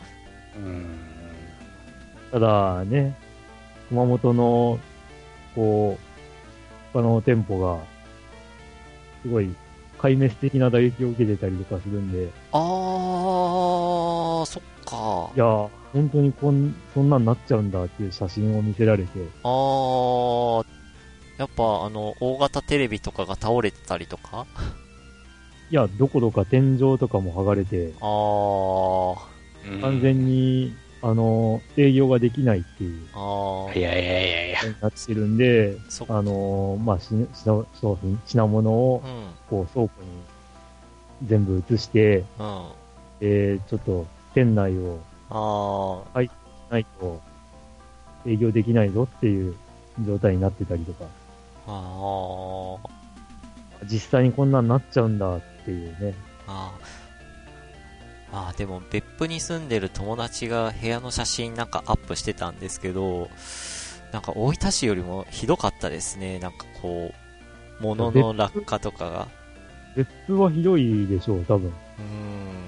[0.56, 1.07] うん。
[2.38, 3.18] ただね、
[3.90, 4.80] 熊本の、
[5.56, 7.80] こう、他の店舗が、
[9.24, 9.56] すごい、
[9.98, 12.62] 壊滅的な打撃を受けてたりとかするんで、あ、あ
[14.44, 15.32] あ、そっか。
[15.36, 15.46] いや、
[15.94, 19.10] 本当にこん、そんなんなっちゃうんだっていう写真を見せられて、
[19.44, 20.64] ああ、
[21.40, 24.46] やっぱあの、大型テレビとかが倒れてたりとか？
[25.72, 34.64] いや、どこどか天井とかも剥がれて、ああ、完全に、あの、営業ができないっていう、ああい、やいやいやいや。
[34.64, 37.28] になってるんで、そっあの、まあ、し品
[37.80, 40.08] 商品、品物をう、ん、こう、倉庫に
[41.28, 42.68] 全部移して、うん。
[43.22, 46.22] えー、ちょっと、店内をあ
[46.70, 47.22] ないと、
[48.26, 49.56] 営業できないぞっていう
[50.06, 51.06] 状態になってたりとか、
[51.68, 52.88] あ、あ
[53.82, 56.14] あ、実際にこんなんなっちゃうんだっていうね。
[56.48, 56.97] ああ。
[58.38, 63.30] ああ、でも別府に住んでる友達が部屋の写真なんかアップしてたんですけど、
[64.12, 66.38] なんか大分市よりもひどかったですね。
[66.38, 67.12] なんかこ
[67.80, 69.28] う、物の落下とかが。
[69.96, 71.70] 別府はひどいでしょう、多分。
[71.70, 72.68] うーん。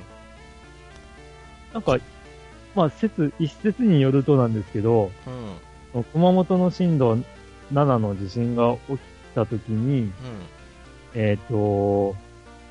[1.73, 1.97] なんか、
[2.73, 5.11] まあ、説、一説によるとなんですけど、
[5.93, 6.03] うん。
[6.05, 7.17] 熊本の震度
[7.71, 8.99] 7の地震が起き
[9.35, 10.11] た時に、うん。
[11.13, 12.15] えっ、と、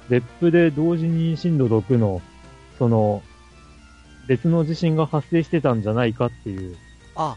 [0.09, 2.21] 別府で同時に震度6の、
[2.79, 3.23] その、
[4.27, 6.77] 別の地震が発生してたんじゃないかっていう。
[7.17, 7.37] あ、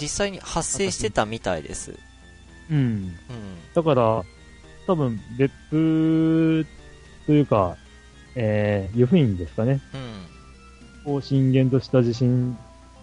[0.00, 1.94] 実際に発生してたみたいです。
[2.70, 2.76] うん。
[2.78, 3.14] うん。
[3.74, 4.22] だから、
[4.86, 6.66] 多分、別府
[7.26, 7.76] というか、
[8.34, 9.80] えー、湯布院ですかね。
[11.06, 11.14] うん。
[11.14, 12.56] を震源とした地震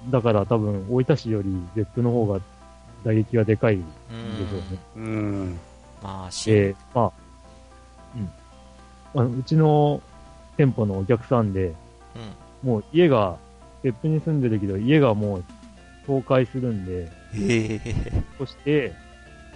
[0.10, 2.40] だから多分、大分市より別府の方が
[3.04, 4.80] 打撃がでかいんでしょうね。
[4.96, 5.60] うん。
[6.02, 7.12] まあ、し、で、まあ、
[8.16, 8.30] うん。
[9.22, 10.02] あのうちの
[10.58, 11.74] 店舗のお客さんで、
[12.64, 12.70] うん。
[12.70, 13.38] もう家が、
[13.84, 15.44] 別府に住んでるけど、家がもう
[16.06, 17.10] 倒壊するんで。
[18.38, 18.94] そして、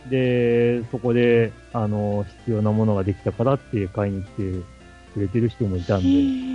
[0.09, 4.65] で、そこで、あの、必要なものができたからって買いに来て
[5.13, 6.07] くれてる人もいたんで、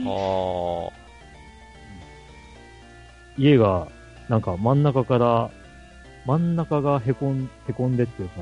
[0.07, 0.89] あ
[3.39, 3.89] 家が、
[4.29, 5.51] なんか真ん中から、
[6.27, 8.41] 真ん中がへこん、へこんでっていうか、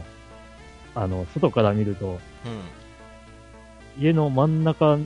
[0.94, 2.48] あの、外から見ると、あ。
[2.48, 4.02] うん。
[4.02, 4.98] 家の真ん中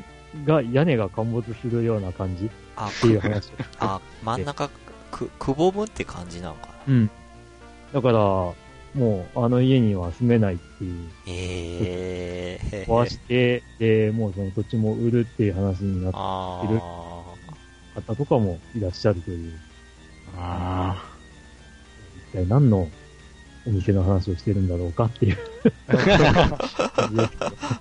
[0.44, 3.50] が屋根が陥没するような感じっあ、ていう話を。
[3.80, 4.68] あ、真ん中、
[5.10, 6.72] く、くぼむって感じなのかな。
[6.88, 7.10] うん。
[7.92, 8.54] だから、も
[9.34, 17.24] う、あの家には住めないっていう、ええ壊して、で、もうその土地も売るっていう話になったあいるあ。
[18.06, 19.52] 方とかもいらっしゃるという、
[20.36, 21.02] あ
[22.32, 22.88] 一体何の
[23.66, 25.38] お店の話をしてるんだろうかっていう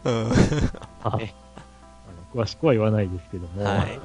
[0.05, 0.31] うん。
[2.37, 3.99] 詳しくは言わないですけども、はい。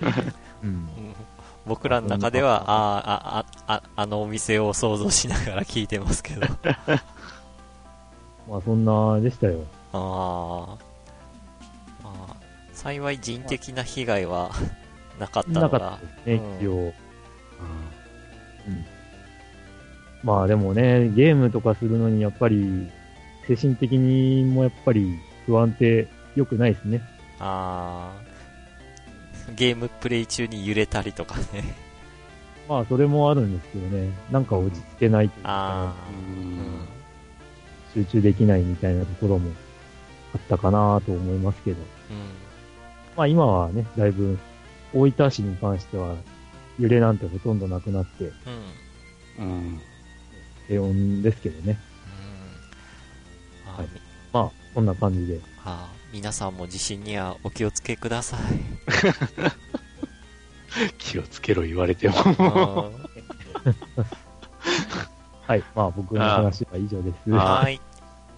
[0.62, 0.88] うんうん
[1.66, 6.46] 僕らの中では、ああ、あ、あ、あのお店を想像しながら聞いてますけど。
[8.48, 9.64] まあそんなでしたよ。
[9.92, 10.76] あ
[12.04, 12.04] あ。
[12.04, 12.36] まあ、
[12.72, 14.52] 幸い人的な被害は
[15.18, 16.92] なかったなかったですね、うん一応。
[20.22, 22.88] まあでもね、ゲームとかするのにやっぱり、
[23.48, 27.15] 精神的にもやっぱり不安定良くないですね。
[27.40, 29.52] ああ。
[29.54, 31.74] ゲームプレイ中に揺れたりとかね。
[32.68, 35.94] まあそれもあるんですけどね、なんか落ち着けないというか。
[37.94, 39.50] 集中できないみたいなところも
[40.34, 41.78] あったかなと思いますけど。
[41.78, 41.86] うん。
[43.16, 44.38] まあ今はね、だいぶ
[44.92, 46.16] 大分市に関しては
[46.78, 48.24] 揺れなんてほとんどなくなって
[49.38, 49.44] うん。
[49.44, 49.52] うん。
[49.52, 49.80] うん。
[50.68, 51.78] 平穏ですけどね。
[53.64, 53.86] はい
[54.32, 55.40] まあこんな感じで。
[55.64, 58.40] あー皆さんも地震にはお気をつけください。
[60.96, 62.14] 気をつけろ言われても。
[62.24, 62.34] うん
[65.46, 65.62] はい。
[65.74, 67.16] まあ僕の話は以上です。
[67.34, 67.78] あはい。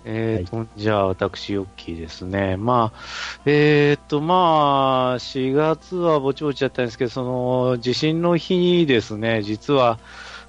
[0.05, 2.57] えーと、じゃあ私、ヨッキーですね。
[2.57, 2.99] まあ、
[3.47, 9.99] えーと、まあ、4月はぼちぼちだったんですけど、その、地震の日にですね、実は、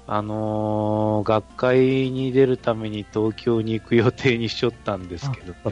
[0.06, 1.78] あのー学会
[2.10, 5.70] に出るために東京に行く予定にしちょったんですけど、あ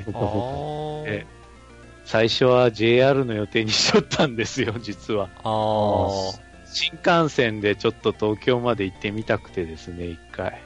[2.09, 5.29] 最初は JR の予定にしちょったんですよ、 実は。
[6.65, 10.59] 新幹線でちょっと東京まで行ってみたくてですね、一回。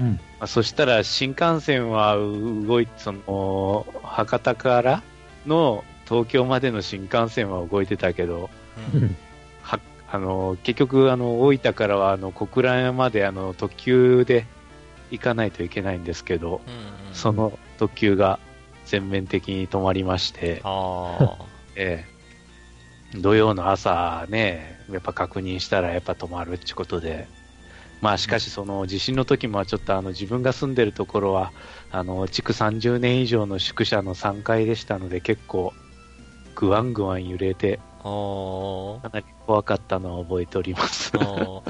[0.00, 0.12] うん。
[0.14, 5.02] まあ、そしたら新幹線は動いその、博多から
[5.46, 8.50] の東京までの新幹線は動いてたけど、
[8.92, 9.16] うん
[9.62, 9.78] は
[10.10, 14.44] あの結局あの、大分からはあの小倉山まであの特急で
[15.12, 16.76] 行かないといけないんですけど、うんう
[17.12, 18.40] んその特急が
[18.90, 21.36] 全面的に止まりまして、あ
[21.76, 22.04] え
[23.14, 27.28] え、土曜の朝ね、やっぱ確認したらやっぱ止まるってことで、
[28.00, 31.52] まあしかしその地震の時もちょっとあの自分が住んでるところは、
[31.92, 35.72] あの、築30年以上の宿舎の3階でしたので結構、
[36.56, 41.12] ぐわんぐわん揺れて、かなり怖かったのを覚えております。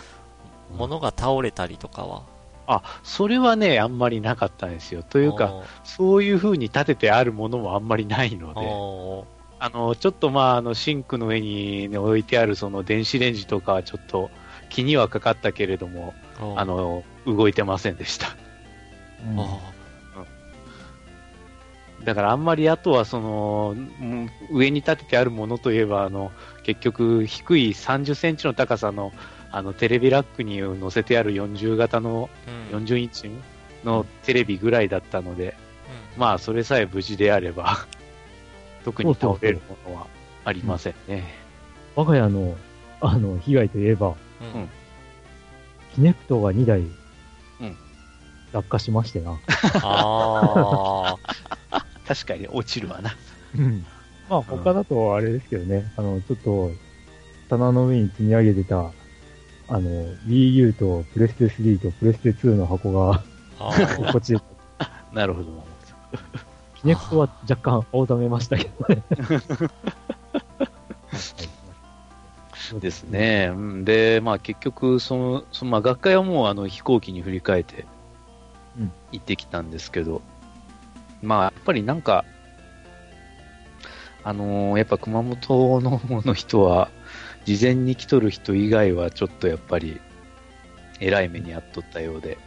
[0.74, 2.22] 物が倒れたりとかは？
[2.72, 5.02] あ、それはね、あんまりなかったんですよ。
[5.02, 8.60] とというか、そういう風に立ててあるものもあんまりないので、
[9.58, 14.30] あの、ちょっとまあ、あの、シンクの上に、ね、置いてあるその電子レンジとかはちょっと
[14.68, 16.14] 気にはかかったけれども、
[16.56, 18.28] あの、動いてませんでした。
[19.26, 19.40] うん。
[19.40, 19.58] あ
[22.04, 29.12] だからあんまりあとはその、うん上に立ててあるものといえば、あの、結局低い30センチの高さの、
[29.52, 32.84] あの、テレビラックに載せてある40型の、ーうん。
[32.84, 33.30] 40インチ
[33.84, 35.56] のテレビぐらいだったので、
[36.14, 36.20] うん。
[36.20, 37.86] まあ、それさえ無事であれば、
[38.84, 40.06] 特に倒れるものは
[40.44, 41.34] ありませんね。
[41.96, 42.56] 我が家の、
[43.00, 44.68] あの、被害といえば、うん。
[45.94, 46.82] キネクトが2台、う
[47.64, 47.76] ん。
[48.52, 49.38] 落下しましてな。
[49.82, 51.16] あ
[52.06, 53.14] 確かに落ちるわな。
[53.56, 53.84] うん。
[54.28, 56.70] まあ、他だとあれですけどね、あの、ちょっと、
[57.48, 58.92] 棚の上に積み上げてた、
[59.70, 63.22] あの、Wii U とプレステ3とプレステ2の箱が、
[63.58, 64.40] こっちで、
[65.14, 65.46] なるほど。
[66.74, 69.02] キネクトは若干青ざめましたけどね。
[72.80, 73.50] ですね。
[73.54, 77.84] うんで、まあ結局、その、そのまあ学会はもうあの飛行機に振り替えて
[78.78, 80.22] うん行ってきたんですけど、
[81.22, 82.24] まあやっぱりなんか、
[84.22, 86.90] あのーやっぱ熊本の方の人は、
[87.44, 90.00] 事前に来とる人以外はちょっとやっぱり、
[91.00, 92.38] 偉い目にあっとったようで。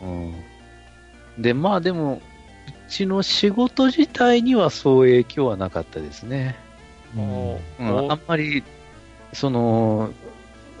[0.00, 1.42] うん。
[1.42, 2.22] で、まあでも、
[2.68, 6.56] うちの仕事自体にはそう影響はなかったですね。
[7.16, 8.62] うんあんまり、
[9.32, 10.10] その、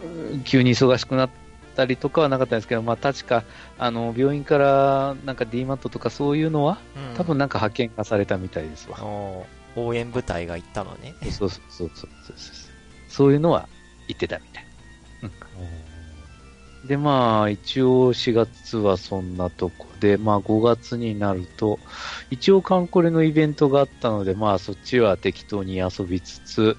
[0.02, 1.30] うん急に忙しくなっ
[1.76, 3.44] たりとかはなかったんですけど、まあ確か、
[3.78, 8.98] あの、病院からなんか DMAT とかそういうのは、うん多分なんか派遣がされたみたいですわ。
[9.76, 11.14] 応援部隊が行ったのね。
[11.30, 12.69] そうそうそうそうそう
[13.10, 13.32] そう。
[13.32, 13.68] いうのは
[14.08, 14.64] 言ってたみたい。
[16.86, 21.78] で、まあ、一応4月はそんなとこで、まあ5月になると、
[22.30, 26.76] 一応カンコレのイベントがあったので、まあそっちは適当に遊びつつ、うん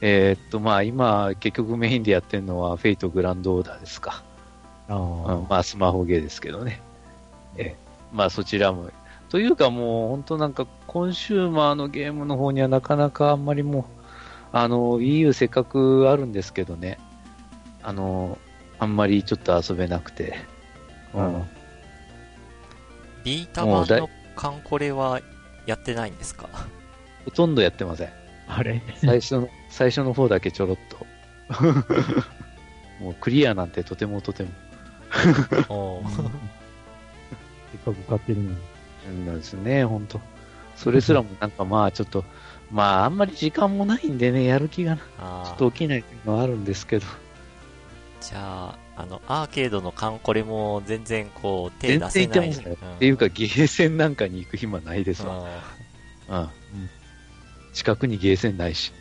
[0.00, 4.22] えーっと、まあ今、結局メインでやってるのは、フェイトグランドオーダーですか。
[4.88, 6.80] あうんーまあスマホゲーですけどね。
[7.56, 7.76] ええ
[8.12, 8.90] まあそちらも。
[9.28, 13.84] というかもう本当なんかコンシューマーのゲームの方にはなかなかあんまりもう、
[14.52, 16.98] あの、Wii U せっかくあるんですけどね。
[17.82, 18.38] あの、
[18.78, 20.38] あんまりちょっと遊べなくて。
[21.14, 21.44] うん。
[23.24, 25.20] ビータ版のカンコレは
[25.66, 26.48] やってないんですか？
[27.24, 28.08] ほとんどやってません。
[28.48, 28.82] あれ？
[28.96, 31.06] 最初の、最初の方だけちょろっと。
[33.00, 34.50] もうクリアなんてとてもとても。
[37.72, 38.56] せっかく買ってるのに。
[39.26, 40.20] なんですね、本当
[40.76, 42.22] それすらもなんかまあちょっと、
[42.70, 45.00] まああんまり時間もないんでね、やる気がな
[45.44, 47.06] ちょっと起きないっていうのはあるんですけど、
[48.20, 52.94] じゃあ、あの、アーケードのカンコレも全然こう、手全出せない然行ってま。
[52.96, 55.48] っていうか、ゲーセンなんかに行く暇ないですわ。
[56.28, 56.48] うん。
[57.72, 58.92] 近くにゲーセンないし。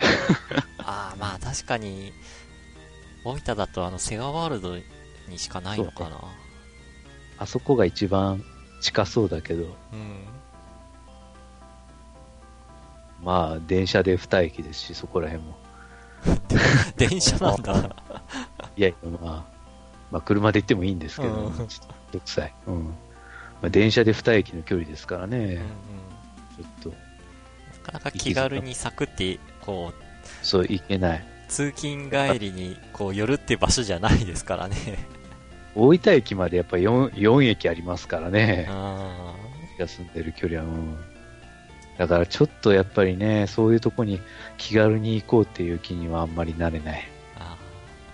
[0.78, 2.12] ああ、まあ確かに、
[3.24, 4.76] 大分だとあの、セガワールド
[5.28, 6.18] にしかないのかな。
[7.38, 8.42] あそこが一番
[8.80, 10.24] 近そうだけど、うん。
[13.22, 15.56] まあ電車で二駅ですし、そこら辺も。
[16.96, 17.74] 電車なんだ。
[18.76, 19.44] い やいや、まあ、
[20.10, 22.20] まあ車で行ってもいいんですけど、うんちょっ
[22.66, 22.70] と。
[22.72, 22.84] うん。
[22.86, 25.38] まあ、電車で二駅の距離ですからうんね
[26.58, 26.96] うん、ちょっと、な
[27.84, 31.24] かなか気軽にサクって、こう、そう、行けない。
[31.48, 34.76] 通勤帰りにこう寄るって場所じゃないですからね。
[35.74, 38.66] 大分駅までやっぱ 4, 4駅ありますからね。
[38.68, 39.34] あ
[39.78, 40.96] が住んでる距離は、うん。
[41.98, 44.20] だからちょっとやっぱりね、そういうとこに
[44.58, 47.08] 気軽に行こうっていう気にはあんまりなれない。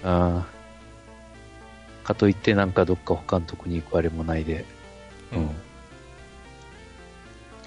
[0.02, 0.44] ーあうん。
[2.04, 4.64] かといってなんかどっか他のとこに行くあれもないで。
[5.32, 5.36] ー。
[5.38, 5.50] うん。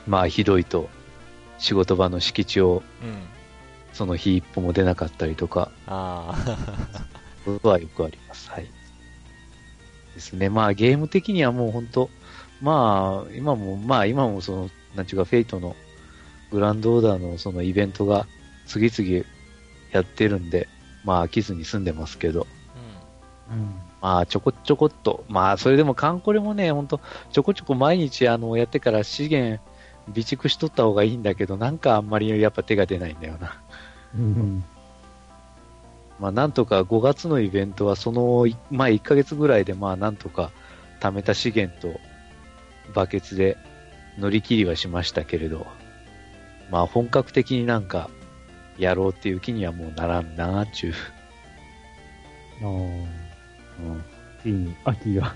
[0.07, 0.89] まあひどいと、
[1.57, 3.17] 仕事場の敷地をうん。
[3.93, 7.07] その日一歩も出なかったりとか、ああ。
[7.45, 8.49] ことはよくあります。
[8.49, 8.67] はい。
[10.13, 10.49] ですね。
[10.49, 12.09] まあゲーム的にはもう本当
[12.61, 15.75] まあ今も、まあ今もその、なんちゅうかフェイトの
[16.55, 18.25] グランドオーダーのそのイベントが
[18.65, 19.25] 次々
[19.91, 20.67] やってるんで、
[21.03, 22.47] まあ飽きずに済んでますけど、
[23.51, 23.75] うん。
[24.01, 26.99] まあちょこちょこっと、まあそれでもカンコレもね、本当
[27.31, 29.61] ちょこちょこ毎日あのやってから資源
[30.07, 33.61] 備蓄しとった方がいいんだけど、なんかあんまりやっぱ手が出ないんだよな。
[34.15, 34.63] うん。
[36.19, 40.51] まあ、なんとか5月のイベントはそのい前1ヶ月ぐらいで、まあ、なんとか
[41.01, 41.99] 貯めた資源と
[42.93, 43.57] バケツで
[44.17, 45.67] 乗り切りはしましたけれど、
[46.69, 48.09] まあ、本格的になんか
[48.77, 50.93] やろうっていう気にはもうならんなーちゅう。
[52.61, 54.03] ああ、うん。
[54.41, 55.35] ついに秋が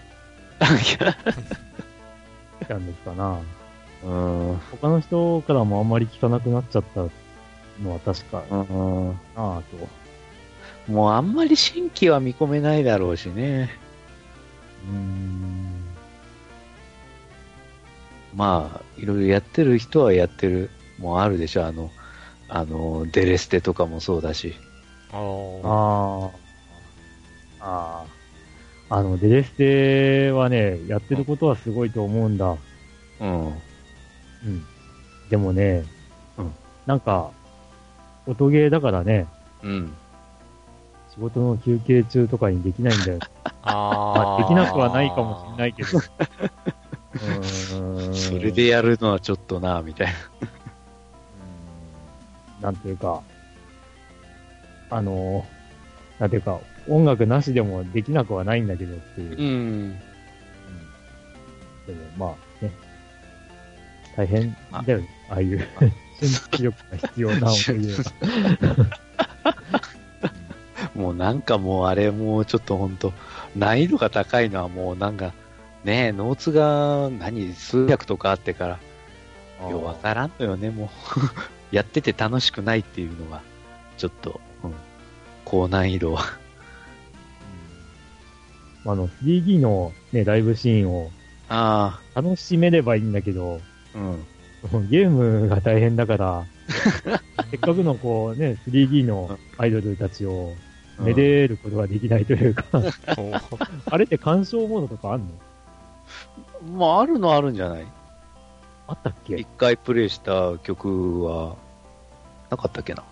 [0.59, 3.39] 来たんですかな。
[4.03, 4.57] うん。
[4.71, 7.01] 他の人からもあんまり聞かなくなっちゃった
[7.81, 9.07] のは確かうん。
[9.35, 9.87] なぁと。
[10.91, 13.69] もうあんまり新規は見込めないだろうしね。
[14.87, 15.83] うーん。
[18.35, 20.69] まあ、いろいろやってる人はやってる
[20.99, 21.65] もんあるでしょ。
[21.65, 21.89] あの、
[22.47, 24.55] あの、デレステとかもそうだし。
[25.11, 25.17] あ
[25.63, 26.29] あ。
[27.59, 28.03] あ
[28.89, 28.95] あ。
[28.97, 32.57] あの、デレステはね、やってることはすごいと思うんだ。
[33.19, 33.47] うん。
[33.47, 33.53] うん。
[35.29, 35.83] でもね、
[36.37, 36.53] うん
[36.85, 37.29] なんか、
[38.25, 39.27] 音ゲーだからね、
[39.63, 39.93] うん。
[41.13, 43.19] 仕事の休憩中とかにできないんだよ。
[43.19, 43.27] ま
[43.61, 45.89] あーあ、できなくはないかもしれないけど。
[47.13, 48.15] うーん。
[48.15, 50.13] それでやるのはちょっとな、みたいな。
[52.61, 53.21] なんていうか、
[54.89, 55.45] あの、
[56.19, 59.41] なんていうか、音楽なしでもできなくはないんだけどっていう。
[59.41, 59.99] ん。
[61.87, 62.71] でもまあね、
[64.15, 64.55] 大変
[64.85, 65.09] だよね。
[65.29, 65.67] ああいう
[66.19, 68.03] 瞬発力が必要な音ゲー
[68.63, 68.89] が。
[70.95, 73.13] もうなんかもうあれもうちょっとほんと、
[73.55, 75.33] 難易度が高いのはもうなんか、
[75.83, 78.79] ねえ、ノーツが何、数百とかあってか
[79.61, 81.58] ら、ようわからんのよね、もう。
[81.71, 83.41] やってて楽しくないっていうのが、
[83.97, 84.73] ちょっと、うん、
[85.45, 86.23] 高難易度は。
[88.85, 91.11] あの、3D のね、ライブシーンを
[91.49, 93.59] あ楽しめればいいんだけど、
[93.95, 93.97] あ、
[94.75, 94.89] うん。
[94.89, 96.45] ゲームが大変だから、
[97.51, 100.53] せっかくのこうね、3D のアイドルたちを
[100.99, 102.63] めでることができないというか、
[103.85, 106.77] あれって鑑賞モードとかあんの？
[106.77, 107.85] まあ、あるのはあるんじゃない？
[108.89, 109.35] あったっけ？
[109.37, 111.55] い一回プレイした曲は、
[112.49, 113.03] なかったっけな？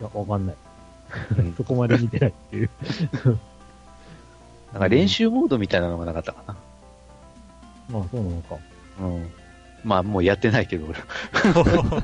[0.00, 0.56] や、わかんない。
[1.38, 2.70] うん そこまで見てないっていう。
[4.72, 6.56] なんか練習モードみたいなのがなかったかな。
[7.90, 8.56] まあ、そうなのか。
[9.00, 9.30] うん。
[9.84, 10.98] まあ、もうやってないけど、俺。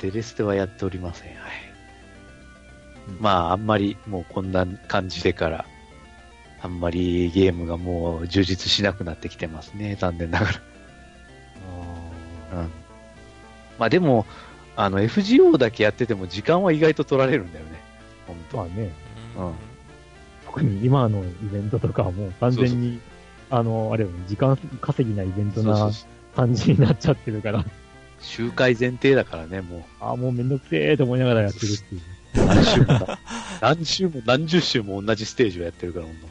[0.00, 1.28] デレステはやっておりません。
[1.28, 1.36] はい。
[3.20, 5.64] まあ、あんまりもうこんな感じでから、
[6.60, 9.96] あんまりゲームがもう充実しなくなってきてますね。
[10.00, 10.52] 残念ながら。
[12.58, 12.70] あうん。
[13.78, 14.26] まあでも、
[14.76, 17.80] あの、FGO だけやってても時間は意外と取られるんだよね。
[18.26, 18.92] 本当ーまあね、
[19.38, 19.52] うん
[20.46, 23.00] 特に今のイベントとかはもう完全に、
[23.50, 25.90] あの、あれよね、時間稼ぎなイベントな
[26.36, 27.64] 感じになっちゃってるから、
[28.20, 32.00] 周回前提だからね、もああ、もうめんどくせえと思いながらやってるっていう。
[32.00, 32.46] う。
[32.46, 33.18] 何週も、
[33.60, 36.26] 何週も何十週も同じステージをやってるから、ほんと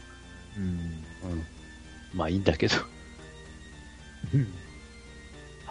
[0.57, 0.63] うん。
[0.63, 0.67] う
[1.36, 1.43] ん。
[2.13, 2.76] まあいいんだけど。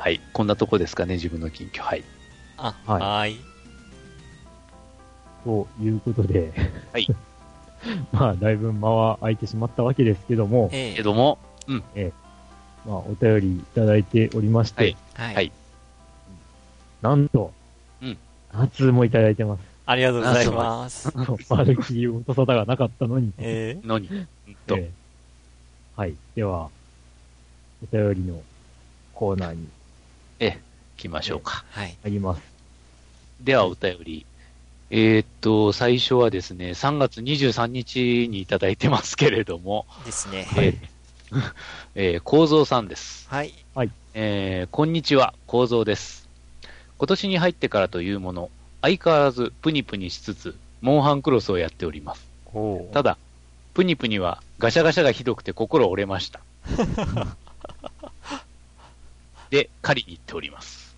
[0.03, 0.21] はい。
[0.33, 1.81] こんなとこですかね、自分の近況。
[1.81, 2.03] はい。
[2.57, 3.41] あ、はいはーい。
[5.45, 6.53] ということで、
[6.93, 7.07] はい。
[8.11, 11.39] まあ、だいぶ間は空いてしまったわけですけども、ええけども、
[12.85, 15.35] まあ、お便りいただいておりまして、はいはい。
[15.37, 15.53] はい
[17.01, 17.53] なんと、
[18.01, 18.19] うん
[18.55, 19.61] 2通もいただいてます。
[19.87, 21.17] ありがとうございます。
[21.49, 23.33] まるっきり音沙汰がなかったのに。
[23.39, 24.27] ええのに、うん
[24.67, 24.91] と、ええ
[25.95, 26.17] はい。
[26.35, 26.71] では、
[27.85, 28.43] お便りの
[29.15, 29.69] コーナーに
[30.51, 30.59] 行
[30.97, 31.65] きましょうか。
[31.71, 31.97] はい。
[32.03, 32.43] 入ります。
[33.41, 34.27] では、お便り。
[34.91, 40.47] えーっと、最初はですね、3月23日にいただいてますけれども、ですね。
[40.57, 40.93] えー
[41.95, 43.27] えー、 構造さんです。
[43.29, 43.55] はい。
[44.15, 46.29] えー、こんにちは、構造です。
[46.99, 48.51] 今年に入ってからというもの、
[48.83, 52.29] 相変わらずプニプニしつつ、モンハンクロスをやっております。
[52.53, 53.17] おただ、
[53.73, 56.41] プニプニはガシャガシャがひどくて心折れました。
[59.53, 60.97] で、狩りに行っております。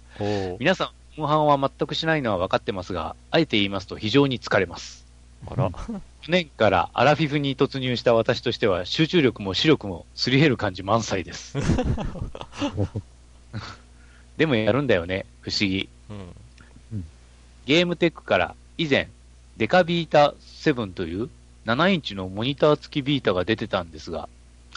[0.61, 5.05] 皆さん、モンハンは全くしないのは分かってますが、あえて言いますと非常に疲れます。
[5.49, 5.73] あら。
[5.73, 11.59] 去年からアラフィフに突入した私としては集中力も視力もすり減る感じ満載です。
[14.39, 15.89] でもやるんだよね、不思議。
[16.09, 16.33] うん。
[17.67, 19.09] ゲームテックから以前、
[19.57, 20.33] デカビータ
[20.63, 21.29] 7という
[21.67, 24.29] 7インチのモニター付きビータが出てたんですが、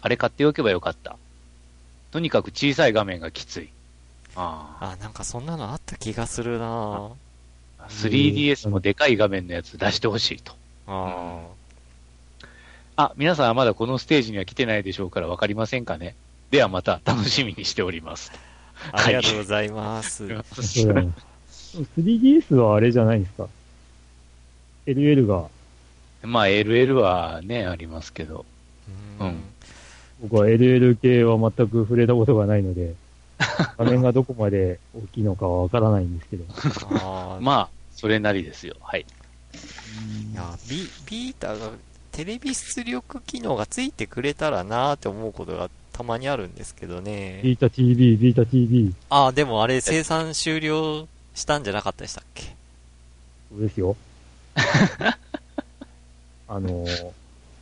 [0.02, 1.16] あれ買っておけばよかった。
[2.12, 3.70] とにかく小さい画面がきつい。
[4.36, 7.12] ああ、なんかそんなのあった気がするな
[7.80, 10.54] あ 3DS もでかい画面のやつ出してほしいと。
[10.88, 11.42] あ
[12.96, 16.16] あ、皆さんはまだこのステージには来てないでしょうからわかりませんかね。
[16.52, 18.32] ではまた楽しみにしております。
[18.92, 18.98] あ。
[19.04, 20.28] ありがとうございます。
[20.28, 21.12] そうだね。
[21.98, 23.48] 3DS はあれじゃないですか。
[24.86, 25.50] LL が、
[26.24, 28.46] まあ LL はね、ありますけど。
[29.20, 29.44] うん
[30.22, 32.96] 僕は LL 系は全く触れたことがないので、
[33.78, 36.46] 画面がどこまで大きいのかはわからないんですけど。
[37.00, 38.76] あ ーまあ、それなりですよ。
[38.82, 39.06] はい。
[40.32, 40.78] いやビ、
[41.10, 41.72] ビータが
[42.12, 47.42] テレビ出力機能がついてくれたらなーって思うことがたまにあるんですけどね。
[47.44, 52.56] ビータ TV、Vita TV、ああ、でもあれ生産終了したんじゃなかったでしたっけ？
[53.52, 53.96] そうですよ。
[56.50, 56.86] あの、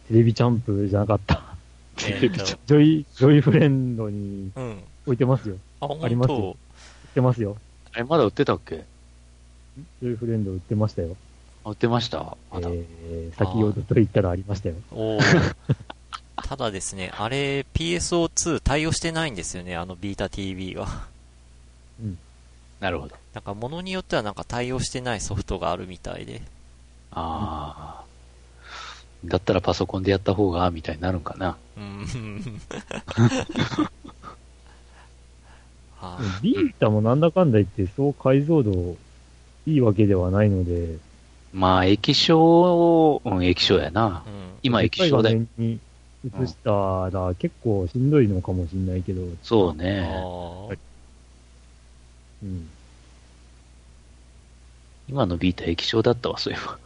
[0.07, 1.54] テレビチャンプじゃなかった。
[1.99, 4.83] えーとジョイ、ジョイフレンドにうん。
[5.05, 5.55] 置いてますよ。
[5.81, 6.55] あ、本当ありますよ売っ
[7.13, 7.57] てますよ。
[7.93, 8.83] あれ、まだ売ってたっけ？
[10.01, 11.15] ジョイフレンド売ってましたよ。
[11.63, 12.37] あ売ってました？
[12.51, 12.69] まだ。
[12.71, 14.75] えー、先ほどと言ったらありましたよ。
[14.91, 15.55] おー
[16.47, 21.07] ただですね、あれ PSO2 対応してないんですよね、あのビータ TV は。
[22.81, 23.15] なるほど。
[23.33, 26.41] なんか物によってはなんか対応してないソフトがあるみたいで。
[27.11, 28.05] ああ。
[29.27, 31.57] だったらパソコンでやった方が、みたいになるんかな。
[31.77, 32.05] うん。
[35.99, 38.95] はビータもなんだかんだ言って、そう解像度
[39.65, 40.97] いいわけではないので、
[41.53, 44.29] まあ、液晶、うん、液晶やなう。
[44.29, 44.33] ん。
[44.63, 45.37] 今、液晶だよ。
[45.37, 45.79] 面に
[46.25, 46.71] 映した
[47.11, 50.09] ら結構しんどいのかもしれないけど、そうあね。
[50.11, 50.77] ー
[52.43, 52.67] うん。
[55.07, 56.77] 今のビータ液晶だったわ、そういえば。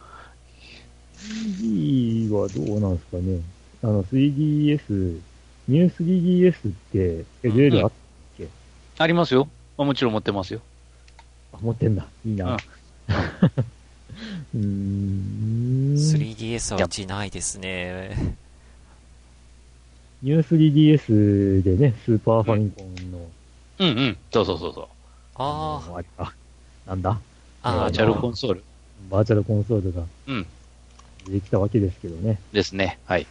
[1.20, 3.40] 3D はどうなんですかね。
[3.82, 5.20] あの、3DS、
[5.68, 7.92] ニュー 3DS って LL あっ
[8.98, 9.48] ありますよ。
[9.78, 10.60] あもちろん持ってますよ。
[11.54, 12.06] あ持ってんだ。
[12.26, 12.56] いいな。
[12.56, 12.58] う
[14.54, 15.94] ーん。
[15.94, 18.36] 3DS はうちないですね。
[20.22, 23.18] New 3DS でね、スーパーファミコンの、
[23.78, 24.18] うんうん。
[24.30, 24.86] そうそうそうそう。
[25.36, 26.34] あのあれか。
[26.86, 27.18] なんだ？
[27.62, 28.64] あ、あバーチャルコンソール。
[29.10, 30.46] バーチャルコンソールがうん。
[31.30, 32.40] できたわけですけどね。
[32.52, 32.98] ですね。
[33.06, 33.26] はい。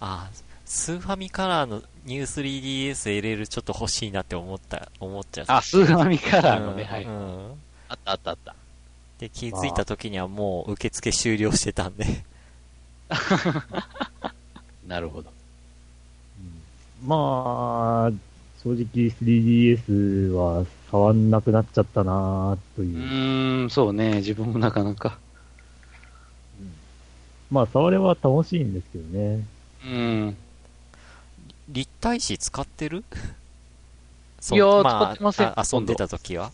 [0.00, 0.28] あ、
[0.64, 5.56] スーファミカラーのニュー 3DSLL ちょっと欲しいなって思った、思っちゃった。
[5.58, 6.82] あ、スーファミカラーのね。
[6.82, 7.04] うんはい。
[7.04, 7.52] うん
[7.88, 8.54] あったあったあった。
[9.18, 12.24] で、気づいた時にはもう受付終了してたんで。
[14.86, 15.32] なるほど。
[17.04, 18.12] まあ、
[18.62, 22.98] 正直 3DS は触んなくなっちゃったなとういう。
[22.98, 24.16] ーん、そうね。
[24.16, 25.18] 自分もなかなか。
[27.50, 29.44] まあ、触れは楽しいんですけどね。
[29.84, 30.36] うん。
[31.68, 33.04] 立体紙使ってる？
[34.52, 36.50] いやーまあ使ってませんあ遊んでた時は？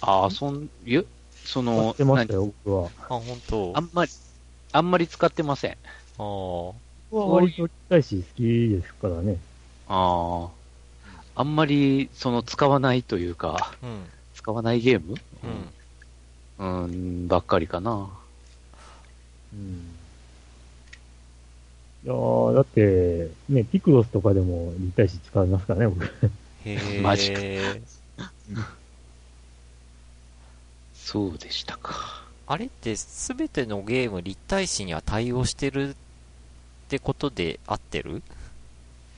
[0.00, 1.02] あ、そん、いや、
[1.44, 2.90] そ使のって、ましたよ、僕は。
[3.04, 4.10] あ、本当あんまり、
[4.72, 5.72] あんまり使ってません。
[5.72, 6.72] あー
[7.10, 9.36] 僕は割と立体紙好きですからね。
[9.88, 11.40] ああ。
[11.40, 14.04] あんまり、その、使わないというか、うん。
[14.34, 15.14] 使わないゲーム？
[16.58, 16.84] うん。
[16.84, 18.10] うん、ばっかりかな。
[19.54, 19.94] うん。
[22.04, 26.04] いやー、だって、ね、ピクロスとかでも立体紙使いますからね、僕。
[26.04, 26.10] へ
[26.64, 27.00] え。
[27.02, 27.40] マジか
[30.94, 32.22] そうでしたか。
[32.46, 35.94] あれってすべてのゲーム立体紙には対応してるっ
[36.88, 38.22] てことで合ってる？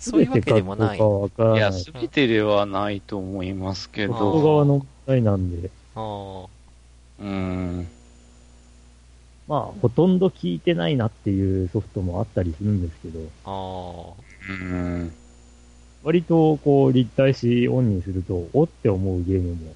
[0.00, 0.98] そういうわけでもない。
[0.98, 1.72] 全てかどうかわからいや。
[1.72, 6.48] すべてではないと思いますけあー外ど、側の問題なんで、あー
[7.20, 7.88] うん、
[9.46, 15.12] まあ、ほとんど効いてないなっていうソフトもあったりするんですけど、あうん、
[16.02, 19.56] 割とこう立体紙オンにすると、おって思うゲーム。
[19.68, 19.74] あっ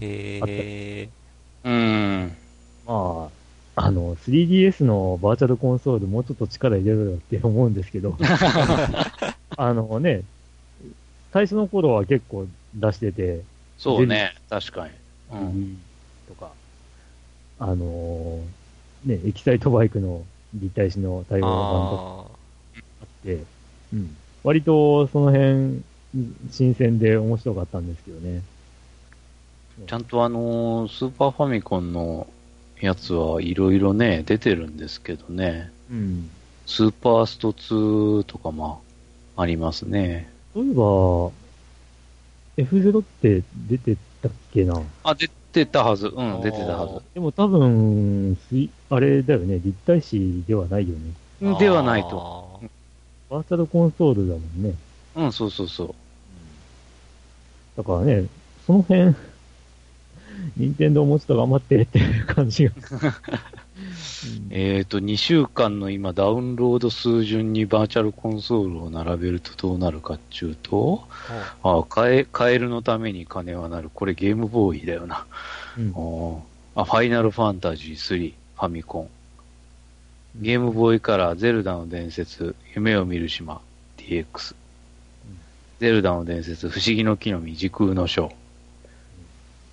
[0.00, 1.08] へえ。
[1.64, 2.36] うん、
[2.86, 3.30] ま
[3.74, 8.18] あ、あの、3DS のバーチャルコンソールもうちょっと力入れろよって思うんですけど、
[9.56, 10.22] あのね、
[11.32, 13.40] 最初の頃は結構出してて、
[13.78, 14.92] そうね、確かに。
[15.32, 15.78] うん、
[16.28, 16.52] とか、
[17.58, 18.40] あのー
[19.06, 21.52] ね、エキサイトバイクの立体紙の対応版
[21.90, 23.44] とか、あて、
[23.92, 24.16] うん。
[24.44, 25.82] 割とその辺、
[26.50, 28.42] 新鮮で面白かったんですけどね。
[29.86, 32.26] ちゃんとあのースーパーファミコンの
[32.80, 35.70] やつはいろいろね、出てるんですけどね。
[35.90, 36.30] うん。
[36.66, 38.82] スーパースト2とかも
[39.36, 40.30] ありますね。
[40.52, 41.30] そういえば、
[42.64, 44.82] F0 って出てたっけな？
[45.04, 46.08] あ、出てたはず。
[46.08, 51.12] うん、出てたはでも多分、すいあれだよね、立体視ではないよね。
[51.54, 51.58] ず。
[51.58, 52.60] ではないと。
[53.30, 54.74] バーチャルコンソールだもんね。
[55.16, 55.94] うん、そうそうそう。
[57.76, 58.26] だからね、
[58.66, 59.14] その辺、
[60.56, 62.72] 任天堂もうちょっと頑張ってっていう感じが。
[64.26, 71.04] うんえっ、と、2週間の今、ダウンロード数順にバーチャルコンソールを並べるとどうなるかっちゅうと、
[71.62, 73.90] あカエ、カエルのために金はなる。
[73.92, 75.26] これゲームボーイだよな。
[75.78, 75.92] うん
[76.78, 79.08] あ、ファイナルファンタジー3、ファミコン。
[80.36, 83.62] ゲームボーイカラー、ゼルダの伝説、夢を見る島、
[83.96, 84.54] DX。
[85.80, 88.32] ゼルダの伝説、不思議の木の実、時空の章。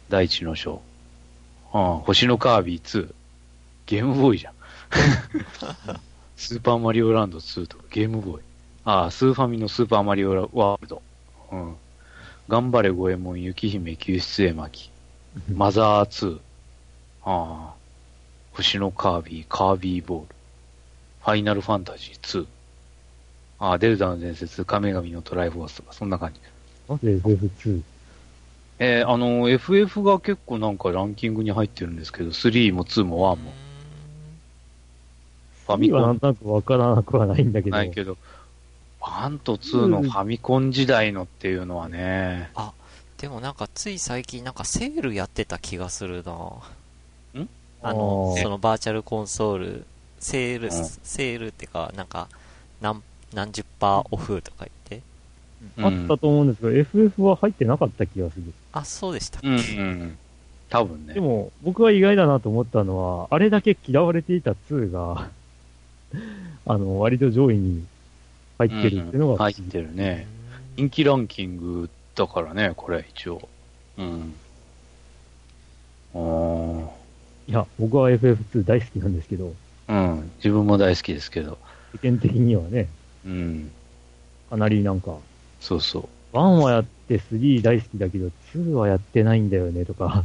[0.09, 0.81] 大地の章。
[1.73, 3.13] ああ星のカービィ2。
[3.85, 4.53] ゲームボーイじゃん。
[6.35, 8.43] スーパーマリオランド2とかゲームボーイ。
[8.85, 11.01] ああ、スーファミのスーパーマリオワールド。
[11.51, 11.75] うん。
[12.49, 14.91] 頑張れ五右衛門、雪姫、救出絵巻。
[15.53, 16.39] マザー2。
[17.25, 17.73] ああ。
[18.53, 20.27] 星のカービィ、カービーボール。
[21.23, 22.45] ファイナルファンタジー2。
[23.59, 26.39] ああ、デルダの伝説、神々のトライフォースとか、そんな感じ。
[26.89, 27.81] なぜ FF2?
[28.79, 33.53] えーあの、FF が結構なんかランキングに入ってるんですけど、3も2も1も。
[35.65, 37.75] ファミはコンなんとなくわからなくはないんだけど。
[37.75, 38.17] ないけど、
[39.01, 42.51] 1と2のファミコン時代のっていうのはね、
[43.17, 46.33] でもなんかつい最近なんかセールやってた気がするな
[47.35, 47.49] うん？
[47.81, 49.85] あのそのバーチャルコンソール、
[50.19, 52.27] セール、うんセールってか、なんか、
[52.81, 53.01] 何、
[53.33, 55.01] 何十パーオフとか言って。
[55.81, 58.53] あったと思うんですけど、FF は入ってなかった気がする。
[58.73, 60.17] あ、そうでしたっけ、うんうん。
[60.69, 61.13] 多分ね。
[61.13, 65.29] でも、僕は意外だなと思ったのは、あれだけ嫌われていた2が、
[66.65, 67.83] あの、割と上位に
[68.57, 70.27] 入ってるっていうのが、入ってるね。
[70.75, 73.47] 人気ランキングだからね、これ一応。
[73.97, 74.33] うん。
[76.15, 76.87] あー
[77.47, 79.53] いや、僕は FF2 大好きなんですけど、
[79.89, 80.31] うん。
[80.37, 81.57] 自分も大好きですけど。
[82.01, 82.87] 世間的にはね、
[83.25, 83.71] うん。
[84.49, 85.17] かなりなんか、
[85.59, 86.35] そうそう。
[86.35, 90.23] 1はやって3大好きだけど、2はやってないんだよねとか、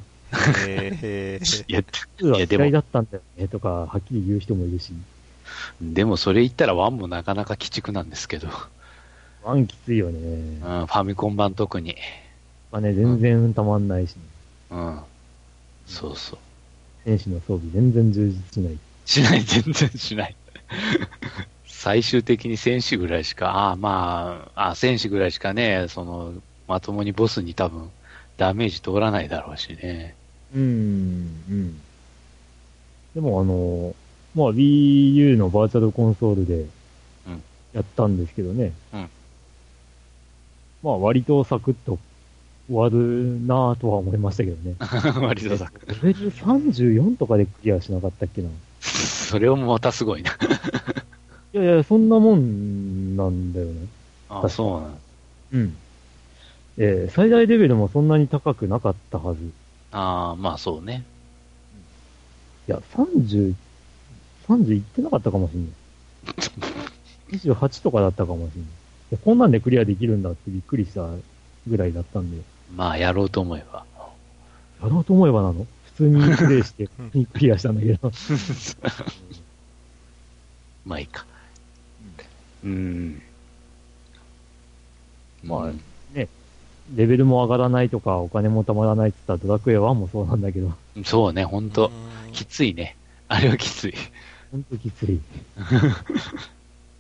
[0.67, 1.81] へー いや、
[2.21, 4.93] 2は嫌いだったんだよねとか、はっきり言う人もいるし、
[5.81, 8.49] でもそれ言ったら1もなかなか鬼畜なんですけど。
[9.45, 10.19] 1きついよね。
[10.19, 11.97] うん、ファミコン版特に。
[12.71, 14.15] まあね、全然たまんないし、
[14.71, 15.01] うん。
[15.87, 16.39] そうそう。
[17.05, 18.79] 戦士の装備全然充実しない。
[19.07, 20.37] しない、全然しない。
[21.67, 26.35] 最終的に戦士ぐらいしか、ああ、まあ、あ戦士ぐらいしかね、その、
[26.67, 27.91] まともにボスに多分、
[28.37, 30.15] ダメージ通らないだろうしね。
[30.55, 30.63] うん、
[31.49, 31.81] うん。
[33.15, 33.95] でもあの、
[34.39, 36.65] まあ Wii U のバーチャルコンソールで
[37.27, 37.43] うん
[37.75, 38.73] やったんですけどね。
[38.95, 39.11] うん
[40.81, 41.99] まあ割とサクッと
[42.69, 44.77] 終わるなぁとは思いましたけどね。
[45.27, 48.49] 割とさ、レベル34とかでクリアしなかったっけな？
[48.49, 50.31] いそれをまたすごいな。
[51.53, 53.73] やいや、そんなもんなんだよね。
[54.29, 54.99] ああ、そうなん
[55.53, 55.77] うん。
[56.77, 59.41] えー最大レベルもそんなに高くなかったはず。
[59.43, 59.51] い
[59.91, 61.05] ああ、まあそうね。
[62.69, 63.55] や、30、
[64.49, 65.73] 30いってなかったかもしんない。
[67.37, 68.51] 28とかだったかもしんない。
[68.53, 68.65] い
[69.13, 71.09] や、こんなんでクリアできるんだってびっくりした
[71.67, 72.43] ぐらいだったんで。
[72.75, 73.85] まあやろうと思えば。
[74.83, 75.67] やろうと思えばなの？
[75.97, 76.89] 普通にプレイして
[77.33, 78.13] クリアしたんだけど。
[80.87, 81.27] まあいいか。
[82.65, 83.23] うん。
[85.45, 85.81] まあうん
[86.97, 90.73] レベルも上がらないとか、お金も貯まらないって言ったらドラクエ1もそうなんだけど、
[91.05, 91.89] そうね、ほんと。
[91.89, 92.97] うんきついね。
[93.27, 93.95] あれはきつい。
[94.51, 95.21] ほんときつい。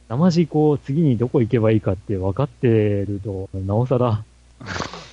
[0.08, 4.24] 生地こう、次にどこ行けばいいかって分かってると、なおさら、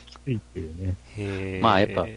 [0.07, 1.59] きついっていうね。
[1.61, 2.07] まあやっぱ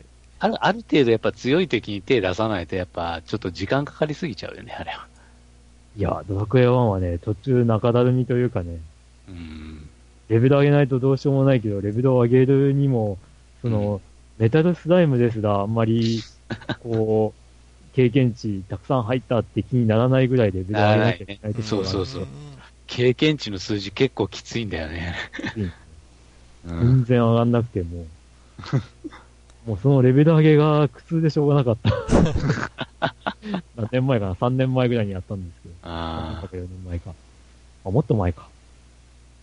[0.41, 5.07] ある、ある程度やっぱ強い敵に手出さないとやっぱちょっと時間かかりすぎちゃうよね、あれは。
[5.97, 8.79] いや、ドラクエ1はね、途中中だるみというかね、
[9.29, 9.89] うん。
[10.29, 13.19] レベル上げないとどうしようもないけど、レベルを上げるにも、
[13.63, 14.01] その、
[14.39, 16.23] メタルスライムですら、あんまり、
[16.83, 17.48] こう、
[17.99, 22.29] 経験値たくさん入ったって気にならないぐらいレベル上げなきゃいけないところがそうそうそう
[22.87, 25.17] 経験値の数字結構きついんだよね。
[26.65, 27.05] う全ん。
[27.07, 28.07] 然上がんなくても
[29.67, 31.91] う、もうそのレベル上げが苦痛でしょうがなかった。
[33.77, 35.75] 何年前かな ?3 年前ぐらいにやったんですけど。
[35.83, 37.15] あ3年前か4年前か。
[37.85, 38.49] あ、もっと前か。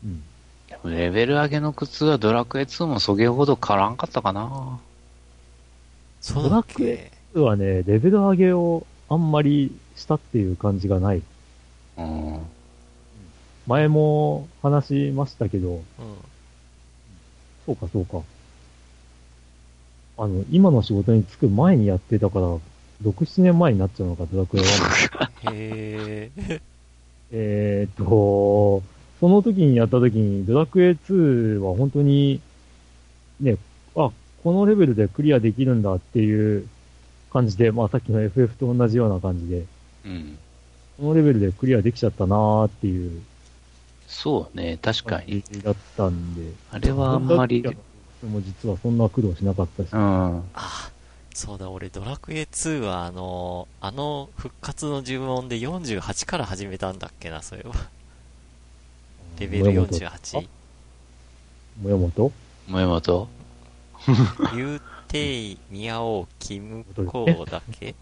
[0.03, 0.24] うん。
[0.70, 4.80] でもレベル上げの苦痛はドラクエ2もそげほど変わらんかったかな。
[6.22, 7.12] そうだっドラクけ？
[7.36, 11.22] 実はね、レベル上げをあんまりしたっていう感じがない。
[11.98, 12.40] うん。
[13.68, 15.82] 前も話しましたけど、うん。
[17.66, 18.22] そうかそうか。
[20.18, 22.62] あの、今の仕事に就く前にやってたから、6、
[23.04, 25.54] 7年前になっちゃうのか、ドラクエ1。
[25.54, 26.62] へえ。
[27.34, 28.82] えーっと、
[29.20, 32.40] その時にやった時に、ドラクエ2は本当に、
[33.42, 33.58] ね、
[33.98, 34.10] あ、
[34.42, 36.70] このレベルでクリアできるんだっていう
[37.36, 39.66] 感じで、まあさっきの FF と同じような感じで、
[40.06, 40.38] うん。
[40.98, 43.22] このレベルでクリアできちゃったなーっていう
[44.08, 45.42] そうね、確か感に。
[45.42, 46.54] じだったんで。
[46.72, 47.76] あれはあんまり、で
[48.24, 49.90] も実はそんな苦労しなかったし。
[49.92, 50.44] うん。
[50.54, 50.92] あ、
[51.34, 57.74] そうだ、俺ドラクエ2はあの、あの復活の呪文で48から始めたんだっけな、それは。
[59.40, 60.48] レベル48。
[61.82, 62.32] もよもと？
[62.68, 63.28] 萌本
[64.56, 64.82] ユー
[65.16, 67.95] テイ、ミヤオ、キムコーだっけ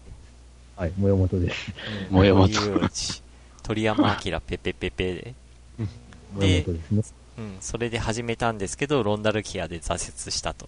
[0.76, 1.72] はい、もよもとです。
[2.10, 3.22] うんもよもと森有内
[3.62, 5.34] 鳥山明ペペペペで。
[6.34, 7.02] もよもとですね。
[7.38, 10.66] うん、それで始めたんですけど、ロンダルキアで挫折したと。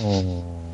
[0.00, 0.72] うん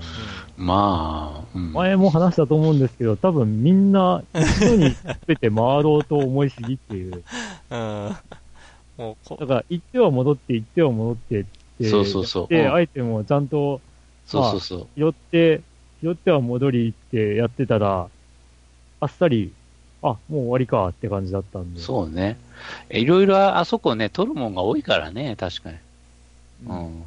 [0.57, 1.73] まあ、うん。
[1.73, 4.95] 前も話したと思うんですけど、多分みんな一度に
[5.27, 7.25] 全て回ろうと思いすぎっていう。
[7.71, 8.17] うん。
[8.97, 13.81] もうこだ、から、行っては戻って、行っては戻ってって、そうそうそうで、うんアイテムをちゃんと
[14.31, 14.87] そうそうそう。
[14.95, 15.61] 寄って、
[16.03, 18.09] 寄っては戻りってやってたら、
[19.01, 19.53] あっさり、
[20.03, 21.81] あ、もう終わりかって感じだったんで。
[21.81, 22.39] そうね。
[22.91, 25.77] いろいろあそこね、取るもんが多いからね、確かに。
[25.77, 25.79] う。
[26.69, 27.05] うんん。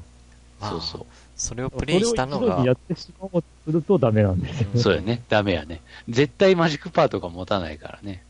[0.60, 1.06] まあそうそう。
[1.38, 4.80] それをプレイしたのがや、ってしまおうとするとダメなんですよね。
[4.82, 5.22] そうやね。
[5.30, 5.82] ダメやね。
[6.10, 8.22] 絶対マジックパートが持たないからね。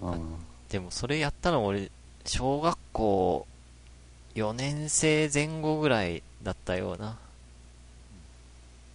[0.00, 0.36] うん。
[0.70, 1.90] でもそれやったの俺、
[2.24, 3.46] 小学校
[4.36, 7.16] 4年生前後ぐらいだったような。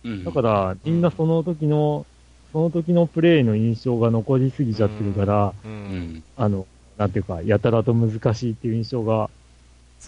[0.03, 0.23] うん。
[0.23, 2.05] だから、みんなその時の、
[2.53, 5.67] その時のプレイの印象が残りすぎちゃってるから、う。
[5.67, 6.23] うんん。
[6.37, 6.67] あの、
[6.97, 9.29] なんていうか、やたらと難しいっていう印象が。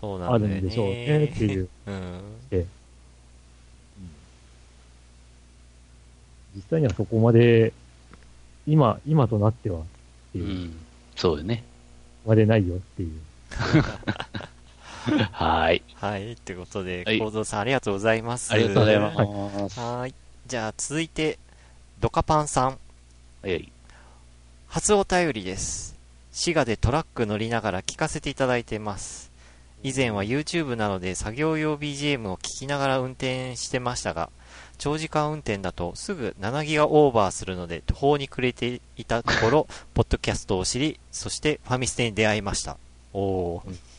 [0.02, 1.70] あるんでしょうねっていう。
[1.88, 2.22] うん。
[6.56, 7.74] 実際にはそこまで、
[8.68, 9.84] 今、今となっては、っ
[10.32, 10.76] ていう、うん。
[11.16, 11.64] そうよね。
[12.26, 13.20] までないよっていう。
[15.32, 15.84] はーい。
[15.96, 16.32] はい。
[16.34, 18.52] ってことで、はいコードさんありがとうございます。
[18.54, 19.18] ありがとうございます。
[19.18, 20.16] はーい。
[20.48, 21.40] じゃあ続いて、
[22.00, 22.78] ドカパンさん。
[23.42, 23.72] はい。
[24.68, 25.96] 初お便りです。
[26.32, 29.32] 滋賀でトラック乗りながら聞かせていただいてます。
[29.84, 34.30] 以前は YouTube なので作業用 BGM を聞きながら運転してましたが、
[34.78, 42.78] 長時間運転だとすぐ7ギガオーバーするので途方に暮れていたところ、 ポッドキャストを知り、そしてファミステに出会いました。
[43.14, 43.93] おー。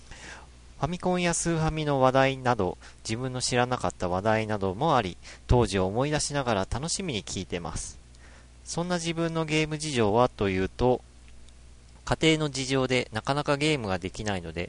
[0.84, 5.16] ファミコンやスーファミの話題など、自分の知らなかった話題などもあり、
[5.46, 7.98] 当時を思い出しながら楽しみに聞いてます。
[8.66, 11.00] そんな自分のゲーム事情はというと、
[12.04, 14.68] 家庭の事情でなかなかゲームができないので、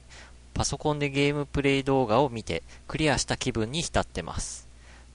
[0.54, 4.70] パソコンでゲームプレイ動画を見てクリアした気分に浸ってます。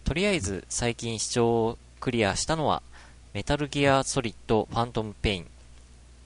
[0.04, 2.82] とりあえず最近視聴をクリアしたのは、
[3.32, 5.46] メタルギアソリッドファントムペイン、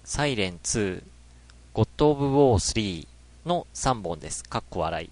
[0.02, 1.04] サイレン2、
[1.74, 3.13] ゴッド・オブ・ウォー3
[3.46, 4.44] の3本です。
[4.44, 5.10] かっこ笑い。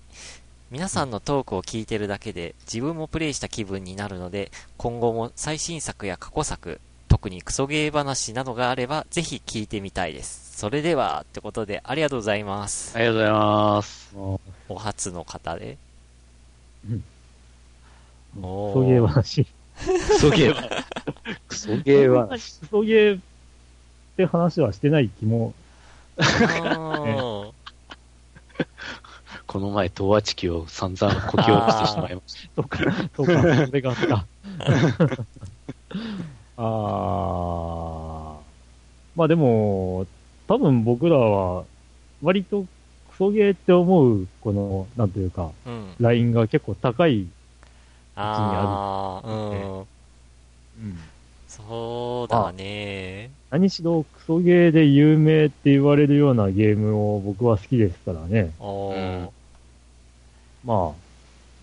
[0.71, 10.59] 皆さんのトークを聞いてるだけで自分もプレイした気分になるので、今後も最新作や過去作、特にクソゲー話などがあれば、ぜひ聞いてみたいです。
[10.59, 12.97] それでは、ってことで、ありがとうございます。
[12.97, 14.15] ありがとうございます。
[14.15, 15.77] もお初の方で。
[16.91, 17.05] うん
[18.35, 19.47] クソゲー話。
[19.77, 20.85] クソゲーは。
[21.49, 22.29] クソゲーは。
[22.29, 23.21] クソゲーっ
[24.17, 25.53] て話はしてない気も、
[26.17, 27.32] あー
[29.53, 32.79] この前、東和地球を散々こき下ろしてしまいまし そうか、
[33.15, 34.27] そうか、それがあった。
[36.57, 38.43] あー。
[39.15, 40.07] まあでも、
[40.49, 41.65] 多分僕らは、
[42.23, 42.65] 割と
[43.11, 45.95] クソゲーって思う、この、なんというか、うん。
[46.01, 47.27] ラインが結構高い。
[48.17, 49.81] ああ、うん。
[49.81, 49.87] うん。
[51.47, 53.31] そうだね。
[53.51, 58.55] 何しろクソゲーで有名って言われるようなゲームを僕は好きですからね。
[58.59, 59.29] おーうん
[60.65, 60.99] まあ、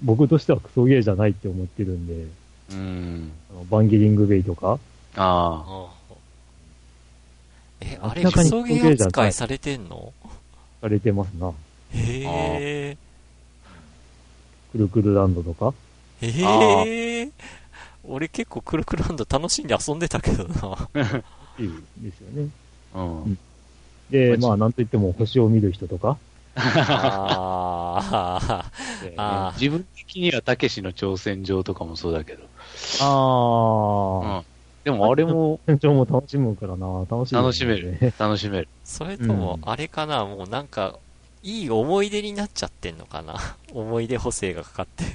[0.03, 2.25] 僕としてはクソゲーじゃないって思ってるんで、
[2.69, 2.75] た。
[2.75, 3.31] うん。
[3.51, 4.79] あのバンギリングベイとか、
[5.15, 10.13] ああーえ、あれ、クソゲー扱いされてんの？
[10.81, 11.51] されてますな。
[11.93, 12.23] へ
[12.91, 12.97] え。
[14.71, 15.73] くるくるランドとか。
[16.21, 17.31] へえ。
[18.03, 20.73] 俺結構クルクルランド楽しんで遊んでたけどな。
[20.75, 20.89] っ
[21.57, 22.49] ていう、ですよね。
[22.93, 23.01] あ。
[23.01, 23.37] うん。
[24.09, 26.17] で、まあまあ、なんといっても星を見る人とか、
[26.59, 28.63] あ
[29.17, 32.43] あ、自分的にはたけしの挑戦状とかもそうだけど。
[33.01, 34.45] あうん。
[34.83, 37.97] でもあれもー、店長も楽しむからな、楽しい、楽しめる。
[38.17, 38.67] 楽しめる。
[38.83, 40.95] それともう、んあれかな、もうなんか、
[41.43, 43.35] いい思い出になっちゃってんのかな？
[43.73, 45.03] 思い出補正がかかって。
[45.03, 45.07] い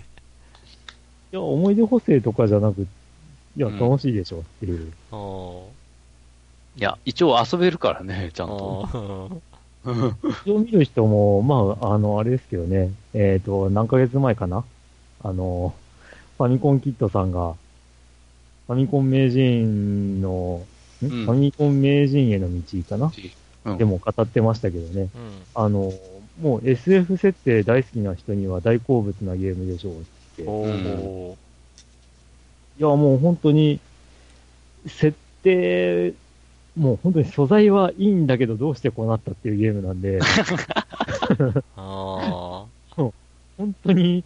[1.33, 4.93] や、思い出補正とかじゃなく、いや、うん楽しいでしょっていう。
[5.13, 5.69] お
[6.77, 9.41] いや、一応遊べるからね、ちゃんと。
[10.49, 14.65] を見る人も、まあ、あの、あれですけどね、えっ、と、何ヶ月前かな。
[15.23, 15.75] あの、
[16.39, 17.55] ファミコンキットさんが、
[18.67, 20.63] ファミコン名人の、
[21.03, 21.07] ん？
[21.07, 21.11] うん。
[21.27, 23.13] ファミコン名人への道かな、
[23.67, 23.79] うん。
[23.79, 25.03] でも語ってましたけどね。
[25.03, 25.09] うん。
[25.55, 25.93] あの、
[26.41, 30.05] もう SF 設定大好きな人には大好物なゲームでしょうっ
[30.37, 30.43] て。
[32.79, 33.81] いや、もう本当に、
[34.87, 36.15] 設定、
[36.77, 40.21] もう本当に素材はいいんだけど、どうしてこうなったっていうゲームなんで、
[41.77, 42.67] あ
[43.57, 44.25] 本当に、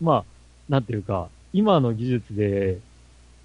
[0.00, 0.24] まあ、
[0.68, 2.78] なんていうか、今の技術で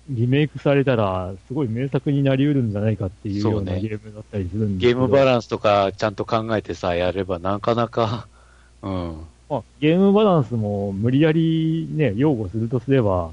[0.09, 3.73] リメイクされたら、すごい名作になり得るんじゃないかっていうようそうね。
[3.73, 4.99] なゲームだったりするんですけど。
[4.99, 8.27] ゲームバランスとかちゃんと考えてさ、やればなかなか、
[8.83, 9.15] うん。
[9.49, 13.31] まあ、ゲームバランスも無理やりね、擁護するとすれば、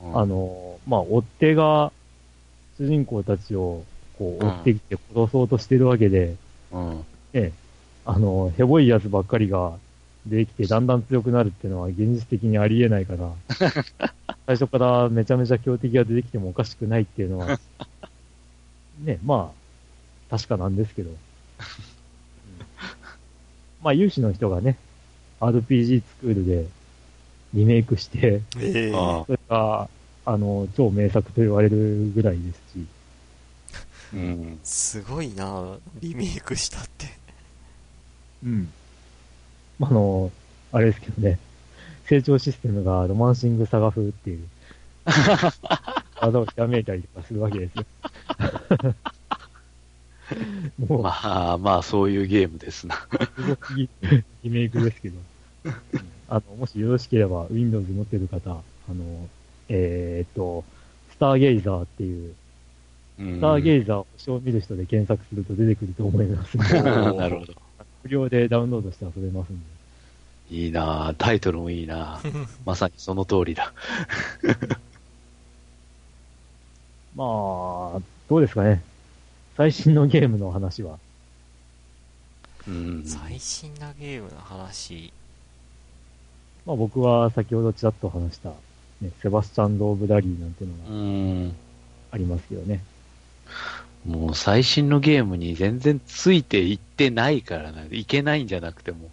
[0.00, 0.18] うん。
[0.18, 1.90] あの、まあ、追っ手が
[2.78, 3.84] 主人公たちを
[4.22, 4.50] こううん。
[4.50, 6.36] 追ってきて殺そうとしてるわけで、
[6.70, 7.04] うん。
[7.32, 7.52] ね、
[8.06, 9.72] あの、ヘボいやつばっかりが
[10.26, 13.32] 出てきてだんだん強くなるっていうのは現実的にありえないから、
[14.46, 17.58] 最初からめちゃめちゃ強敵が出てきてもおかしくないっていうのは、
[19.02, 19.52] ね、ま
[20.30, 21.10] あ、確かなんですけど。
[21.10, 21.16] う ん
[23.82, 24.76] まあ、有志の人がね、
[25.40, 26.66] RPG スクールで
[27.52, 28.90] リメイクして、ーえ。
[28.90, 29.24] えあ。
[29.26, 29.88] それが、
[30.24, 32.86] あの、超名作と言われるぐらいですし、
[34.14, 34.60] うん。
[34.62, 37.06] すごいなリメイクしたって。
[38.44, 38.72] うん。
[39.80, 40.30] あの、
[40.72, 41.38] あれですけどね、
[42.06, 44.46] 成長システムがロマンシングサガ風っていう、
[46.20, 47.84] 技をひらめいたりとかするわけですよ。
[50.88, 53.06] もう、まあまあ、そういうゲームですな。
[54.42, 55.18] リメイクですけど、
[56.28, 59.28] あの、もしよろしければ Windows 持ってる方、あの、
[59.68, 60.64] えーっと、
[61.10, 62.34] スターゲイザーっていう、
[63.22, 67.54] ススターゲイザー星を見る人で検索すると出てくると思いますので、 なるほど。
[68.02, 69.64] 無料でダウンロードして遊べますんで。
[70.50, 72.20] いいなあタイトルもいいなあ
[72.66, 73.72] まさにその通りだ。
[77.16, 78.82] まあ、どうですかね。
[79.56, 80.98] 最新のゲームの話は。
[82.66, 83.04] うん。
[83.04, 85.12] 最新なゲームの話。
[86.66, 88.50] まあ僕は先ほどちらっと話した、
[89.00, 90.90] ね、セバスチャン・ローブ・ダリーなんていううのが
[91.48, 91.52] ん。
[92.12, 92.82] ありますよね。
[94.06, 97.84] もう最新のゲームに全然ついていってないからな。
[97.90, 99.10] いけないんじゃなくても。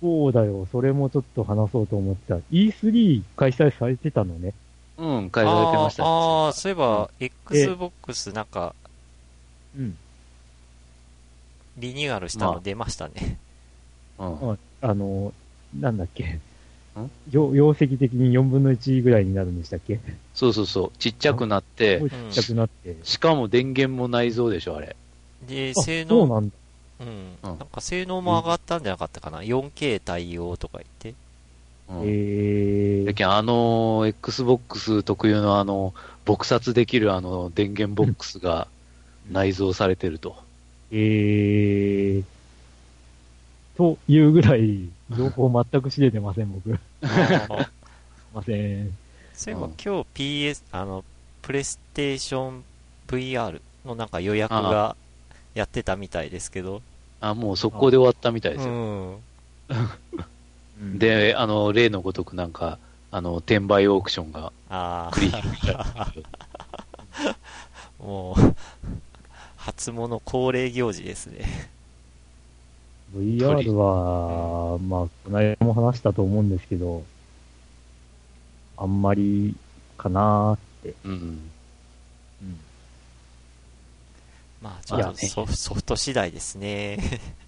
[0.00, 0.66] そうだよ。
[0.70, 2.36] それもちょっと話そうと思った。
[2.52, 4.52] E3 開催されてたのね。
[4.98, 6.08] うん、開催されてましたね。
[6.08, 8.74] あーあー、そういえば、Xbox なんか、
[9.76, 9.96] うん。
[11.78, 13.38] リニューアルしたの出ましたね。
[14.18, 14.58] うん。
[14.82, 15.32] あの、
[15.78, 16.38] なんだっけ。
[17.30, 20.00] よ容積的に4分の1ぐらいになるんでしたっけ？
[20.34, 20.92] そうそうそう。
[20.98, 22.96] ちっちゃくなってちっちゃくなって。
[23.02, 24.96] しかも電源も内蔵でしょ、あれ。
[25.48, 26.54] で、あ性能、なんだ。
[27.00, 27.08] うん。
[27.08, 27.10] う
[27.54, 31.14] んなんか性能も上がったんじゃなかったかな？4K 対応とか言って。
[31.90, 32.02] うん。
[32.04, 38.68] えー、だけどあの、Xbox 特有のあの、撲殺できるあの、電源ボックスが
[39.30, 40.36] 内蔵されてると。
[40.92, 42.24] えー、
[43.76, 46.70] というぐらい、 情報全く知れてません、僕。
[46.72, 46.78] すい
[48.34, 48.96] ません。
[49.34, 51.04] そういえばうん今日 PS、あの、
[51.42, 52.64] プレイステーション
[53.08, 54.96] VR のなんか予約が
[55.54, 56.82] やってたみたいですけど。
[57.20, 58.72] あ、もう速攻で終わったみたいうですよ。
[60.82, 60.98] ん。
[60.98, 62.78] で、あの、例のごとくなんか、
[63.10, 65.84] あの、転売オークションがあ繰り広げら
[66.14, 66.22] れ
[68.04, 68.54] もう、
[69.56, 71.73] 初物恒例行事ですね。
[73.14, 77.04] VR は、まあ、この間も話したと思うんですけど、
[78.76, 79.54] あんまり
[79.96, 80.94] かなーって。
[81.04, 81.50] うん。
[84.60, 85.44] まあ、ちょっとねソ
[85.74, 86.98] フト次第ですね。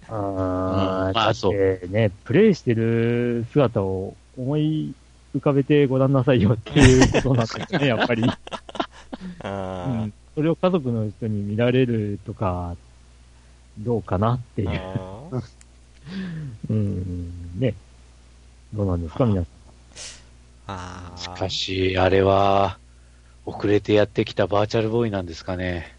[0.07, 4.93] あーうんまあだってね、プレイしてる姿を思い
[5.35, 8.21] 浮かべてごらんなさいよっていうことなんですよね、 やっぱり。
[8.21, 8.27] う
[9.43, 10.13] あん。
[10.35, 12.75] それを家族の人に見られるとか、
[13.79, 14.69] どうかなっていう。
[16.69, 17.73] あうん、ね。
[18.73, 19.43] どうなんですか、皆
[20.67, 21.17] さん。
[21.17, 22.77] しかし、あれは、
[23.45, 25.95] 遅れてやってきたバーチャルボーイなんですかね。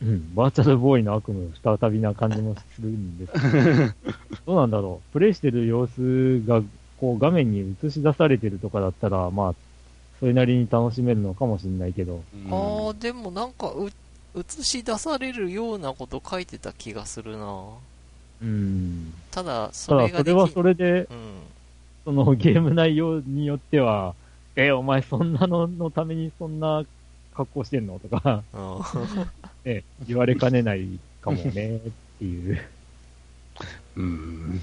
[0.00, 3.92] うん、バーチャルボーイの悪夢再びな感じもするんですけど、
[4.46, 5.12] どうなんだろう。
[5.12, 6.62] プレイしてる様子が、
[7.00, 9.54] こう画面に映し出されてるとかだったら、まあ、
[10.20, 12.54] それなりに楽しめるのかもしれないけど、うん
[12.86, 13.90] ああ、でもなんかう、
[14.38, 17.64] 映し出されるようなこと書いてた気がするな
[18.42, 19.14] うん。
[19.30, 21.36] ただ、そただ、れができそれはそれで、うん。
[22.04, 24.14] そのゲーム内容によっては、
[24.54, 26.84] え、お前そんなののためにそんな
[27.34, 27.98] 格好してんの？
[27.98, 28.80] とか、うん
[29.70, 30.86] ね、言われかねない
[31.20, 31.80] かもね、っ
[32.18, 32.60] ていう。
[33.96, 34.60] うん。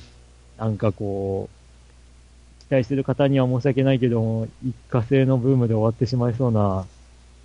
[0.57, 6.85] なんかこう、期待してる方には申し訳ないけども、一過性のブームで終わってしまいそうな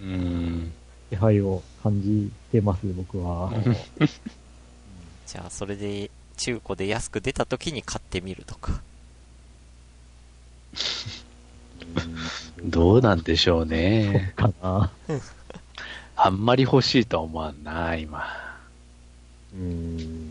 [0.01, 0.73] うん。
[1.11, 3.53] 気配を感じてます、僕は。
[5.27, 8.81] じゃあ、それで、中古で安く出た時に買ってみるとか。
[12.63, 14.33] どうなんでしょうね。
[14.37, 14.91] かな。
[16.17, 18.25] あんまり欲しいとは思わんな、今。
[19.55, 20.28] うん。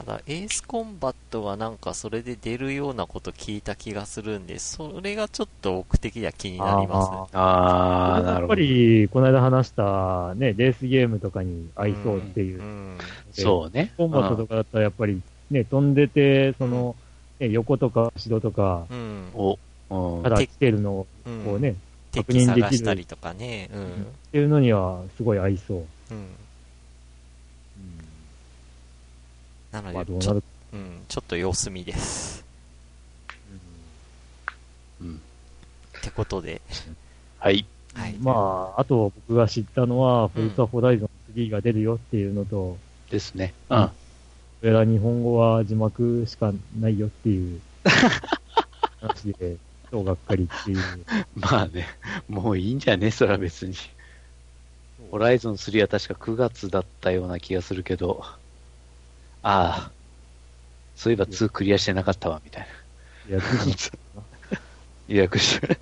[0.00, 7.36] ただ、エースコンバットがなんかそれで出るようなこと聞いた気がするんで、それがちょっと僕的には気になります。
[7.36, 8.54] ああ、なやっぱるほど。
[8.54, 12.62] り、この間話した、ね、レースゲームとかに合いそうっていう。
[12.62, 12.98] ん。
[13.32, 13.92] そうね。
[13.98, 15.20] コンバットとかだったらやっぱり、
[15.50, 16.96] ね、飛んでて、その、
[17.38, 19.30] ね、横とか後ろとかう、ん。
[19.34, 19.58] お、
[19.90, 21.42] うんから来てるのをうん。
[21.44, 21.74] こうね、
[22.14, 23.68] 確敵認できるたりとかね。
[23.74, 23.84] うん。
[23.84, 23.86] っ
[24.32, 25.78] ていうのにはすごい合いそう。
[26.10, 26.26] うん。
[29.72, 32.44] なのまあどうで、ちょ,、なるうん、ちょっと様子見です。
[35.00, 35.20] うん。
[35.98, 36.60] ってことで、
[37.38, 37.64] はい。
[37.94, 38.14] はい。
[38.20, 42.78] まあ、あと僕が知ったのは、フォルツァホライゾン3が出るよっていうのと、
[43.10, 43.52] ですね。
[43.68, 43.90] ううんん。
[44.60, 47.60] それら日本語は字幕しかないよっていう
[49.00, 49.56] 話で、
[49.90, 50.78] 超がっかりっていう。
[51.34, 51.86] まあね、
[52.28, 53.10] もういいんじゃね？
[53.10, 53.74] それは別に。
[55.10, 58.24] ホライゾン3は確か9月だったような気がするけど、
[59.42, 59.90] ああ、
[60.96, 62.66] そういえば2クリアしてなかったわ、みたい
[63.28, 63.36] な。
[63.36, 63.40] や
[63.76, 63.92] つ
[65.08, 65.78] 予約して。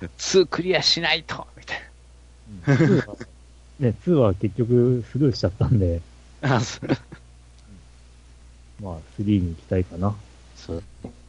[0.00, 1.82] 2クリアしないとみたい
[2.66, 3.16] 2は、
[3.78, 6.00] ね、2は結局スルーしちゃったんで、
[6.40, 6.56] な。
[6.56, 6.88] あそう
[8.82, 10.14] まあ、3に行きたいかな。
[10.56, 10.82] そう。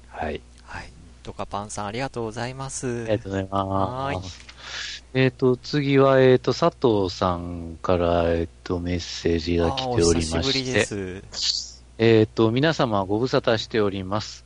[0.10, 0.42] はい。
[0.64, 0.90] はい。
[1.24, 2.88] ドカパンさんありがとうございます。
[3.04, 4.93] ありがとうございはーいます。
[5.16, 11.84] えっ、と、次は、えっ、と、佐藤さんから、えっ、と、メッセージが来ておりまして、す。
[12.00, 14.44] えっ、と、皆様ご無沙汰しております。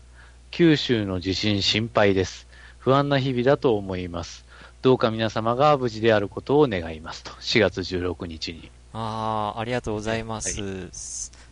[0.52, 2.48] 九州の地震心配です。
[2.80, 4.44] 不安な日々だと思います。
[4.82, 7.32] どうか皆様が無事であることを願いますと。
[7.32, 8.70] 4月16日に。
[8.92, 10.90] ああ、ありがとうございます。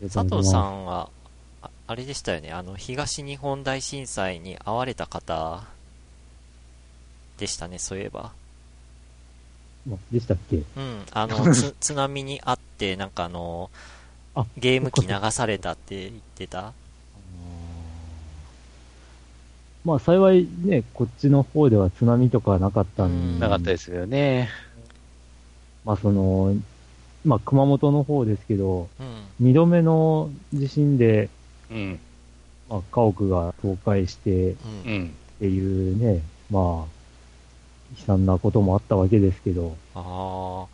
[0.09, 1.09] 佐佐藤さんは、
[1.61, 5.63] ああれでしたよね、あの、東日本大震災に遭われた方
[7.37, 8.33] でしたね、そういえば。
[9.89, 9.99] ん。
[10.11, 10.57] でしたっけ？
[10.57, 10.63] うん、
[11.11, 13.69] あの、 つ津波にあって、なんかあの、
[14.35, 16.73] あゲーム機流されたって言ってた？
[19.83, 24.49] まあ幸いね、こっちの方では津波とかはなかったんで、なかったですよね。
[25.85, 26.55] まあその、
[27.23, 29.23] まあ熊本の方ですけど、うん。
[29.39, 31.29] 二度目の地震で、
[31.69, 31.99] うん。
[32.67, 34.55] まあ家屋が倒壊してっ。
[35.39, 36.94] ていうね、まあ、
[37.99, 40.65] 悲惨なこともあったわけですけど、あ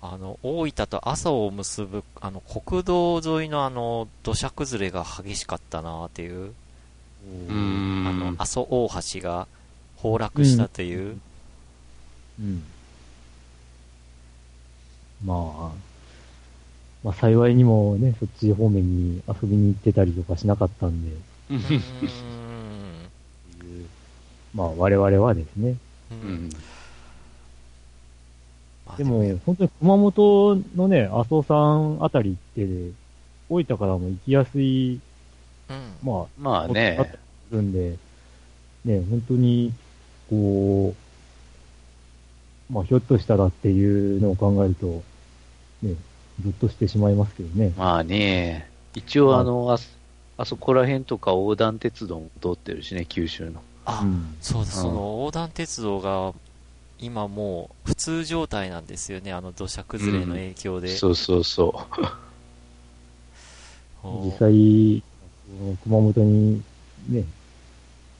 [0.00, 6.50] あ、あの、大分と阿蘇を結ぶ、あの、国道沿いのあの、土砂崩れが激しかったなっていう、う
[7.50, 9.46] あんの、阿蘇大橋が
[9.96, 11.18] 崩落したという、
[12.40, 12.62] うん。
[15.24, 15.70] まあ、
[17.04, 18.82] まあ幸いにもね、そっち方面
[19.14, 21.16] に遊びに行ってたりとかしなかったんで、
[21.54, 21.82] ん。
[24.54, 25.76] まあ我々はですね。
[28.96, 32.92] でも、本当に熊本のね、阿蘇山あたりって、
[33.48, 35.00] 大分からも行きやすい、
[35.70, 35.92] うん。
[36.02, 37.04] まあ、まああったねり。
[37.04, 37.96] するんで、
[38.84, 39.72] ね、本当に、
[40.28, 40.94] こ
[42.70, 45.02] う、まあ、ひょっとしたらっていうのを考えると、
[45.82, 45.94] ね、
[46.42, 47.72] ずっとしてしまいますけどね。
[47.76, 48.68] まあね。
[48.94, 49.88] 一応あの、あそ
[50.38, 53.62] あそこら辺とか横断鉄道も通ってるしね、九州の。
[53.84, 54.36] あ、うん。
[54.40, 56.32] そうその横断鉄道が、
[56.98, 60.96] 今もう普通状態なんですよね、あの土砂崩れの影響で。
[60.96, 61.86] そうそうそ
[64.04, 65.02] お実際、
[65.84, 66.62] 熊本に
[67.08, 67.24] ね、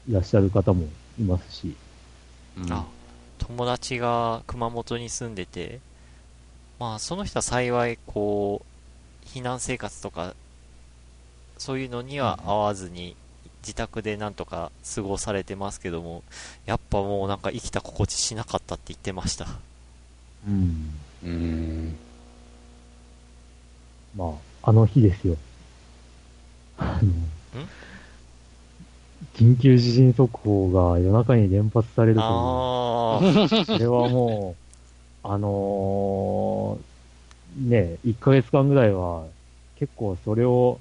[0.09, 0.89] いらっしゃる方も
[1.19, 1.77] いますし、
[2.59, 2.63] う。
[2.63, 2.73] うん。
[2.73, 2.87] あ、
[3.39, 5.81] 友達が熊本に住んでて、
[6.79, 8.65] まあ、その人は幸い、こ
[9.25, 10.35] う、避難生活とか、
[11.59, 13.17] そういうのには合わずに、
[13.63, 16.23] 自宅でなんとか過ごされてますけども、
[16.67, 19.47] やっぱもうなんか生きた心地しなかったって言ってました。
[20.47, 20.95] うん。
[21.25, 21.97] うん。
[24.17, 25.37] まあ、あの日ですよ。
[26.77, 27.13] あの、
[29.35, 32.27] 緊急地震速報が夜中に連発されるという。
[32.27, 34.57] ああ、それはも
[35.25, 36.93] う、あのー
[37.57, 39.25] ね、1ヶ月間ぐらいは、
[39.77, 40.79] 結構それを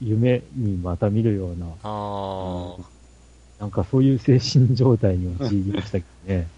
[0.00, 2.76] 夢にまた見るような、あ
[3.58, 6.48] なんかそういう精神状態に陥りましたけどね。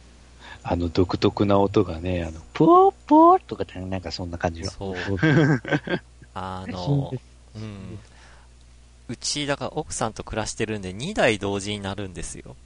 [0.64, 4.70] あの独特な音がね、あの、ポーポーとかってなんかそんな感じあ、の。
[4.70, 4.96] そう。
[6.34, 7.12] あの
[7.54, 7.98] うん。
[9.08, 12.56] うち、だから奥さんと暮らしてるんで、2台同時になるんですよ。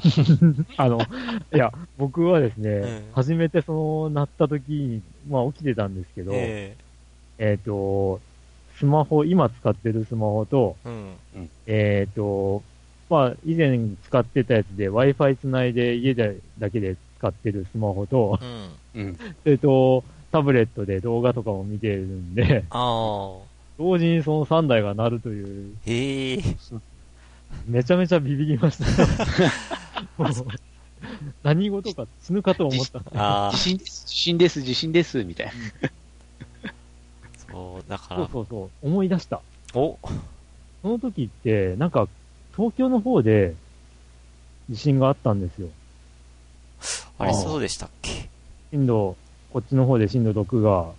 [0.76, 1.00] あの、
[1.54, 6.76] いや、僕はですね、うん初めてその、鳴った時に、まあ起きてたんですけど、え
[7.38, 8.20] えっ、と、
[8.80, 11.50] スマホ、今使ってるスマホと、えうん。
[11.66, 12.62] えっ、と、
[13.10, 18.38] まあ、以前使ってたやつで Wi-Fi つないで家でだけで使ってるスマホと、
[18.94, 19.02] うん。
[19.02, 19.18] うん。
[19.44, 20.02] えっと、
[20.32, 22.80] タブレットで動画とかも見てるんで、ああ、
[23.78, 26.42] 同時にその3台が鳴るという、へえ。
[27.66, 28.86] めちゃめちゃビビりました。
[31.44, 33.00] 何事か死ぬかと思った。
[33.14, 35.52] ああ地、震です、地震です、地震です、みたいな。
[37.50, 39.40] そう、だから、そうそうそう、思い出した。
[39.74, 39.98] お、
[40.82, 42.08] その時って、なんか、
[42.56, 43.54] 東京の方で
[44.68, 45.68] 地震があったんですよ。
[47.18, 48.28] あれそうでしたっけ？
[48.70, 49.16] 震度、
[49.52, 50.92] こっちの方で震度6が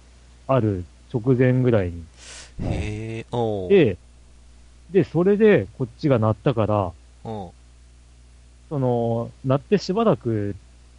[0.47, 2.03] ある直前ぐらいに。
[2.63, 3.69] へえ、おう。
[3.69, 3.97] で、
[4.91, 6.91] で、それでこっちが鳴ったから、
[8.69, 10.55] その、鳴ってしばらく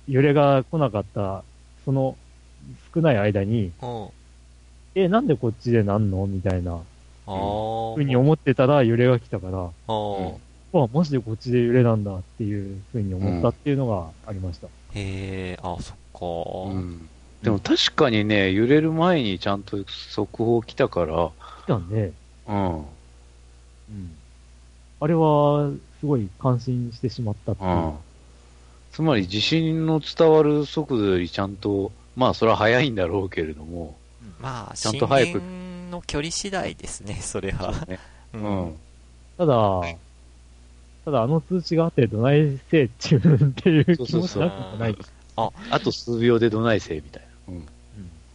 [0.09, 1.45] 揺れが来なかった、
[1.85, 2.17] その
[2.95, 3.73] 少ない間に、
[4.95, 6.26] え、なんでこっちでなんの？
[6.26, 6.80] みたいな、ああ。
[7.95, 10.38] ふうに思ってたら揺れが来たから、お
[10.74, 14.66] うわ、マジでこっちで揺れなんだっていうふうに思ったっていうのがありました。
[14.66, 16.74] へえ、あ、そっか。
[16.74, 17.09] うん。
[17.43, 21.30] でも確かにね、揺れる前にちゃんと速報来たから、
[21.64, 22.12] 来たね。
[22.49, 22.76] うん。
[22.78, 22.84] うん。
[25.01, 25.70] あれは、
[26.01, 27.72] すごい感心してしまったっていうう。
[27.74, 27.93] ん。
[28.93, 33.97] つまり地震の伝わる速度よりちゃんと、まあそれは速いんだろうけれども、
[34.43, 35.47] まあ、ちゃん震と早く源
[35.90, 37.72] の距離次第ですね、それは。
[37.86, 37.99] ね、
[38.34, 38.76] ううん。。
[39.38, 39.80] ただ、
[41.05, 44.97] ただあの通知があってどないせいっていうっていう気持ちなくもない。
[45.36, 47.55] あと数秒でどないせいみたいな。
[47.55, 47.68] うん。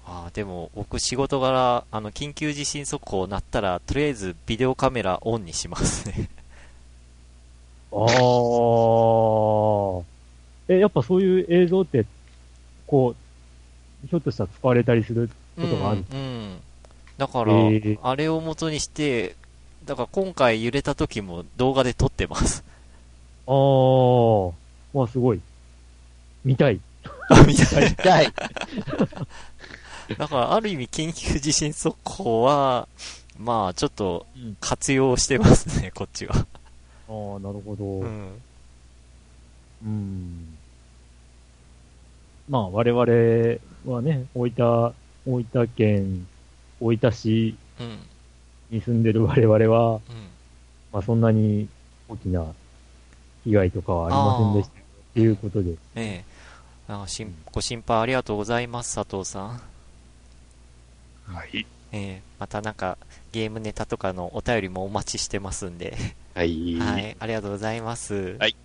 [0.05, 6.29] ああ、でも、僕仕事柄、あの、緊急地震速報鳴ったら、とりあえずビデオカメラオンにしますね。
[7.91, 8.07] ああ。
[10.69, 12.05] え、やっぱそういう映像って、
[12.85, 13.15] こ
[14.05, 15.29] う、ひょっとしたら使われたりする
[15.59, 16.05] ことがある。
[16.11, 16.57] うん、うん。
[17.17, 19.35] だから、えーあれを元にして、
[19.85, 22.63] だから今回揺れた時も動画で撮ってます。
[23.47, 24.45] ああ。
[24.97, 25.41] わ、すごい。
[26.43, 26.79] 見たい。
[27.29, 28.25] あ、みたい痛い。
[28.25, 28.33] な。
[30.17, 32.87] だから、ある意味緊急地震速報は、
[33.37, 36.35] まあ、ちょっとうん活用してますね、こっちは。
[36.35, 37.83] ああ、なるほど。
[37.85, 38.31] ううん。
[39.85, 40.57] ん。
[42.49, 44.93] まあ、我々はね、大分、
[45.27, 46.27] 大分県、
[46.79, 47.99] 大分市うん。
[48.69, 49.99] に住んでる我々は、うん。
[50.93, 51.67] まあ、そんなに
[52.07, 52.45] 大きな
[53.43, 54.79] 被害とかはありませんでした。
[54.79, 55.71] っていうことで。
[55.95, 56.25] ええ。
[56.87, 59.61] あしんご心配ありがとうございます、佐藤さん。
[61.25, 61.65] はい。
[61.91, 62.21] ええ。
[62.39, 62.97] またなんか、
[63.33, 65.97] ゲームネタとかのお便りもお待ちしてますんで。
[66.35, 66.79] はい。
[66.79, 67.17] はい。
[67.19, 68.37] ありがとうございます。
[68.39, 68.55] はい。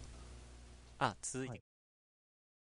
[1.01, 1.72] あ、続いて。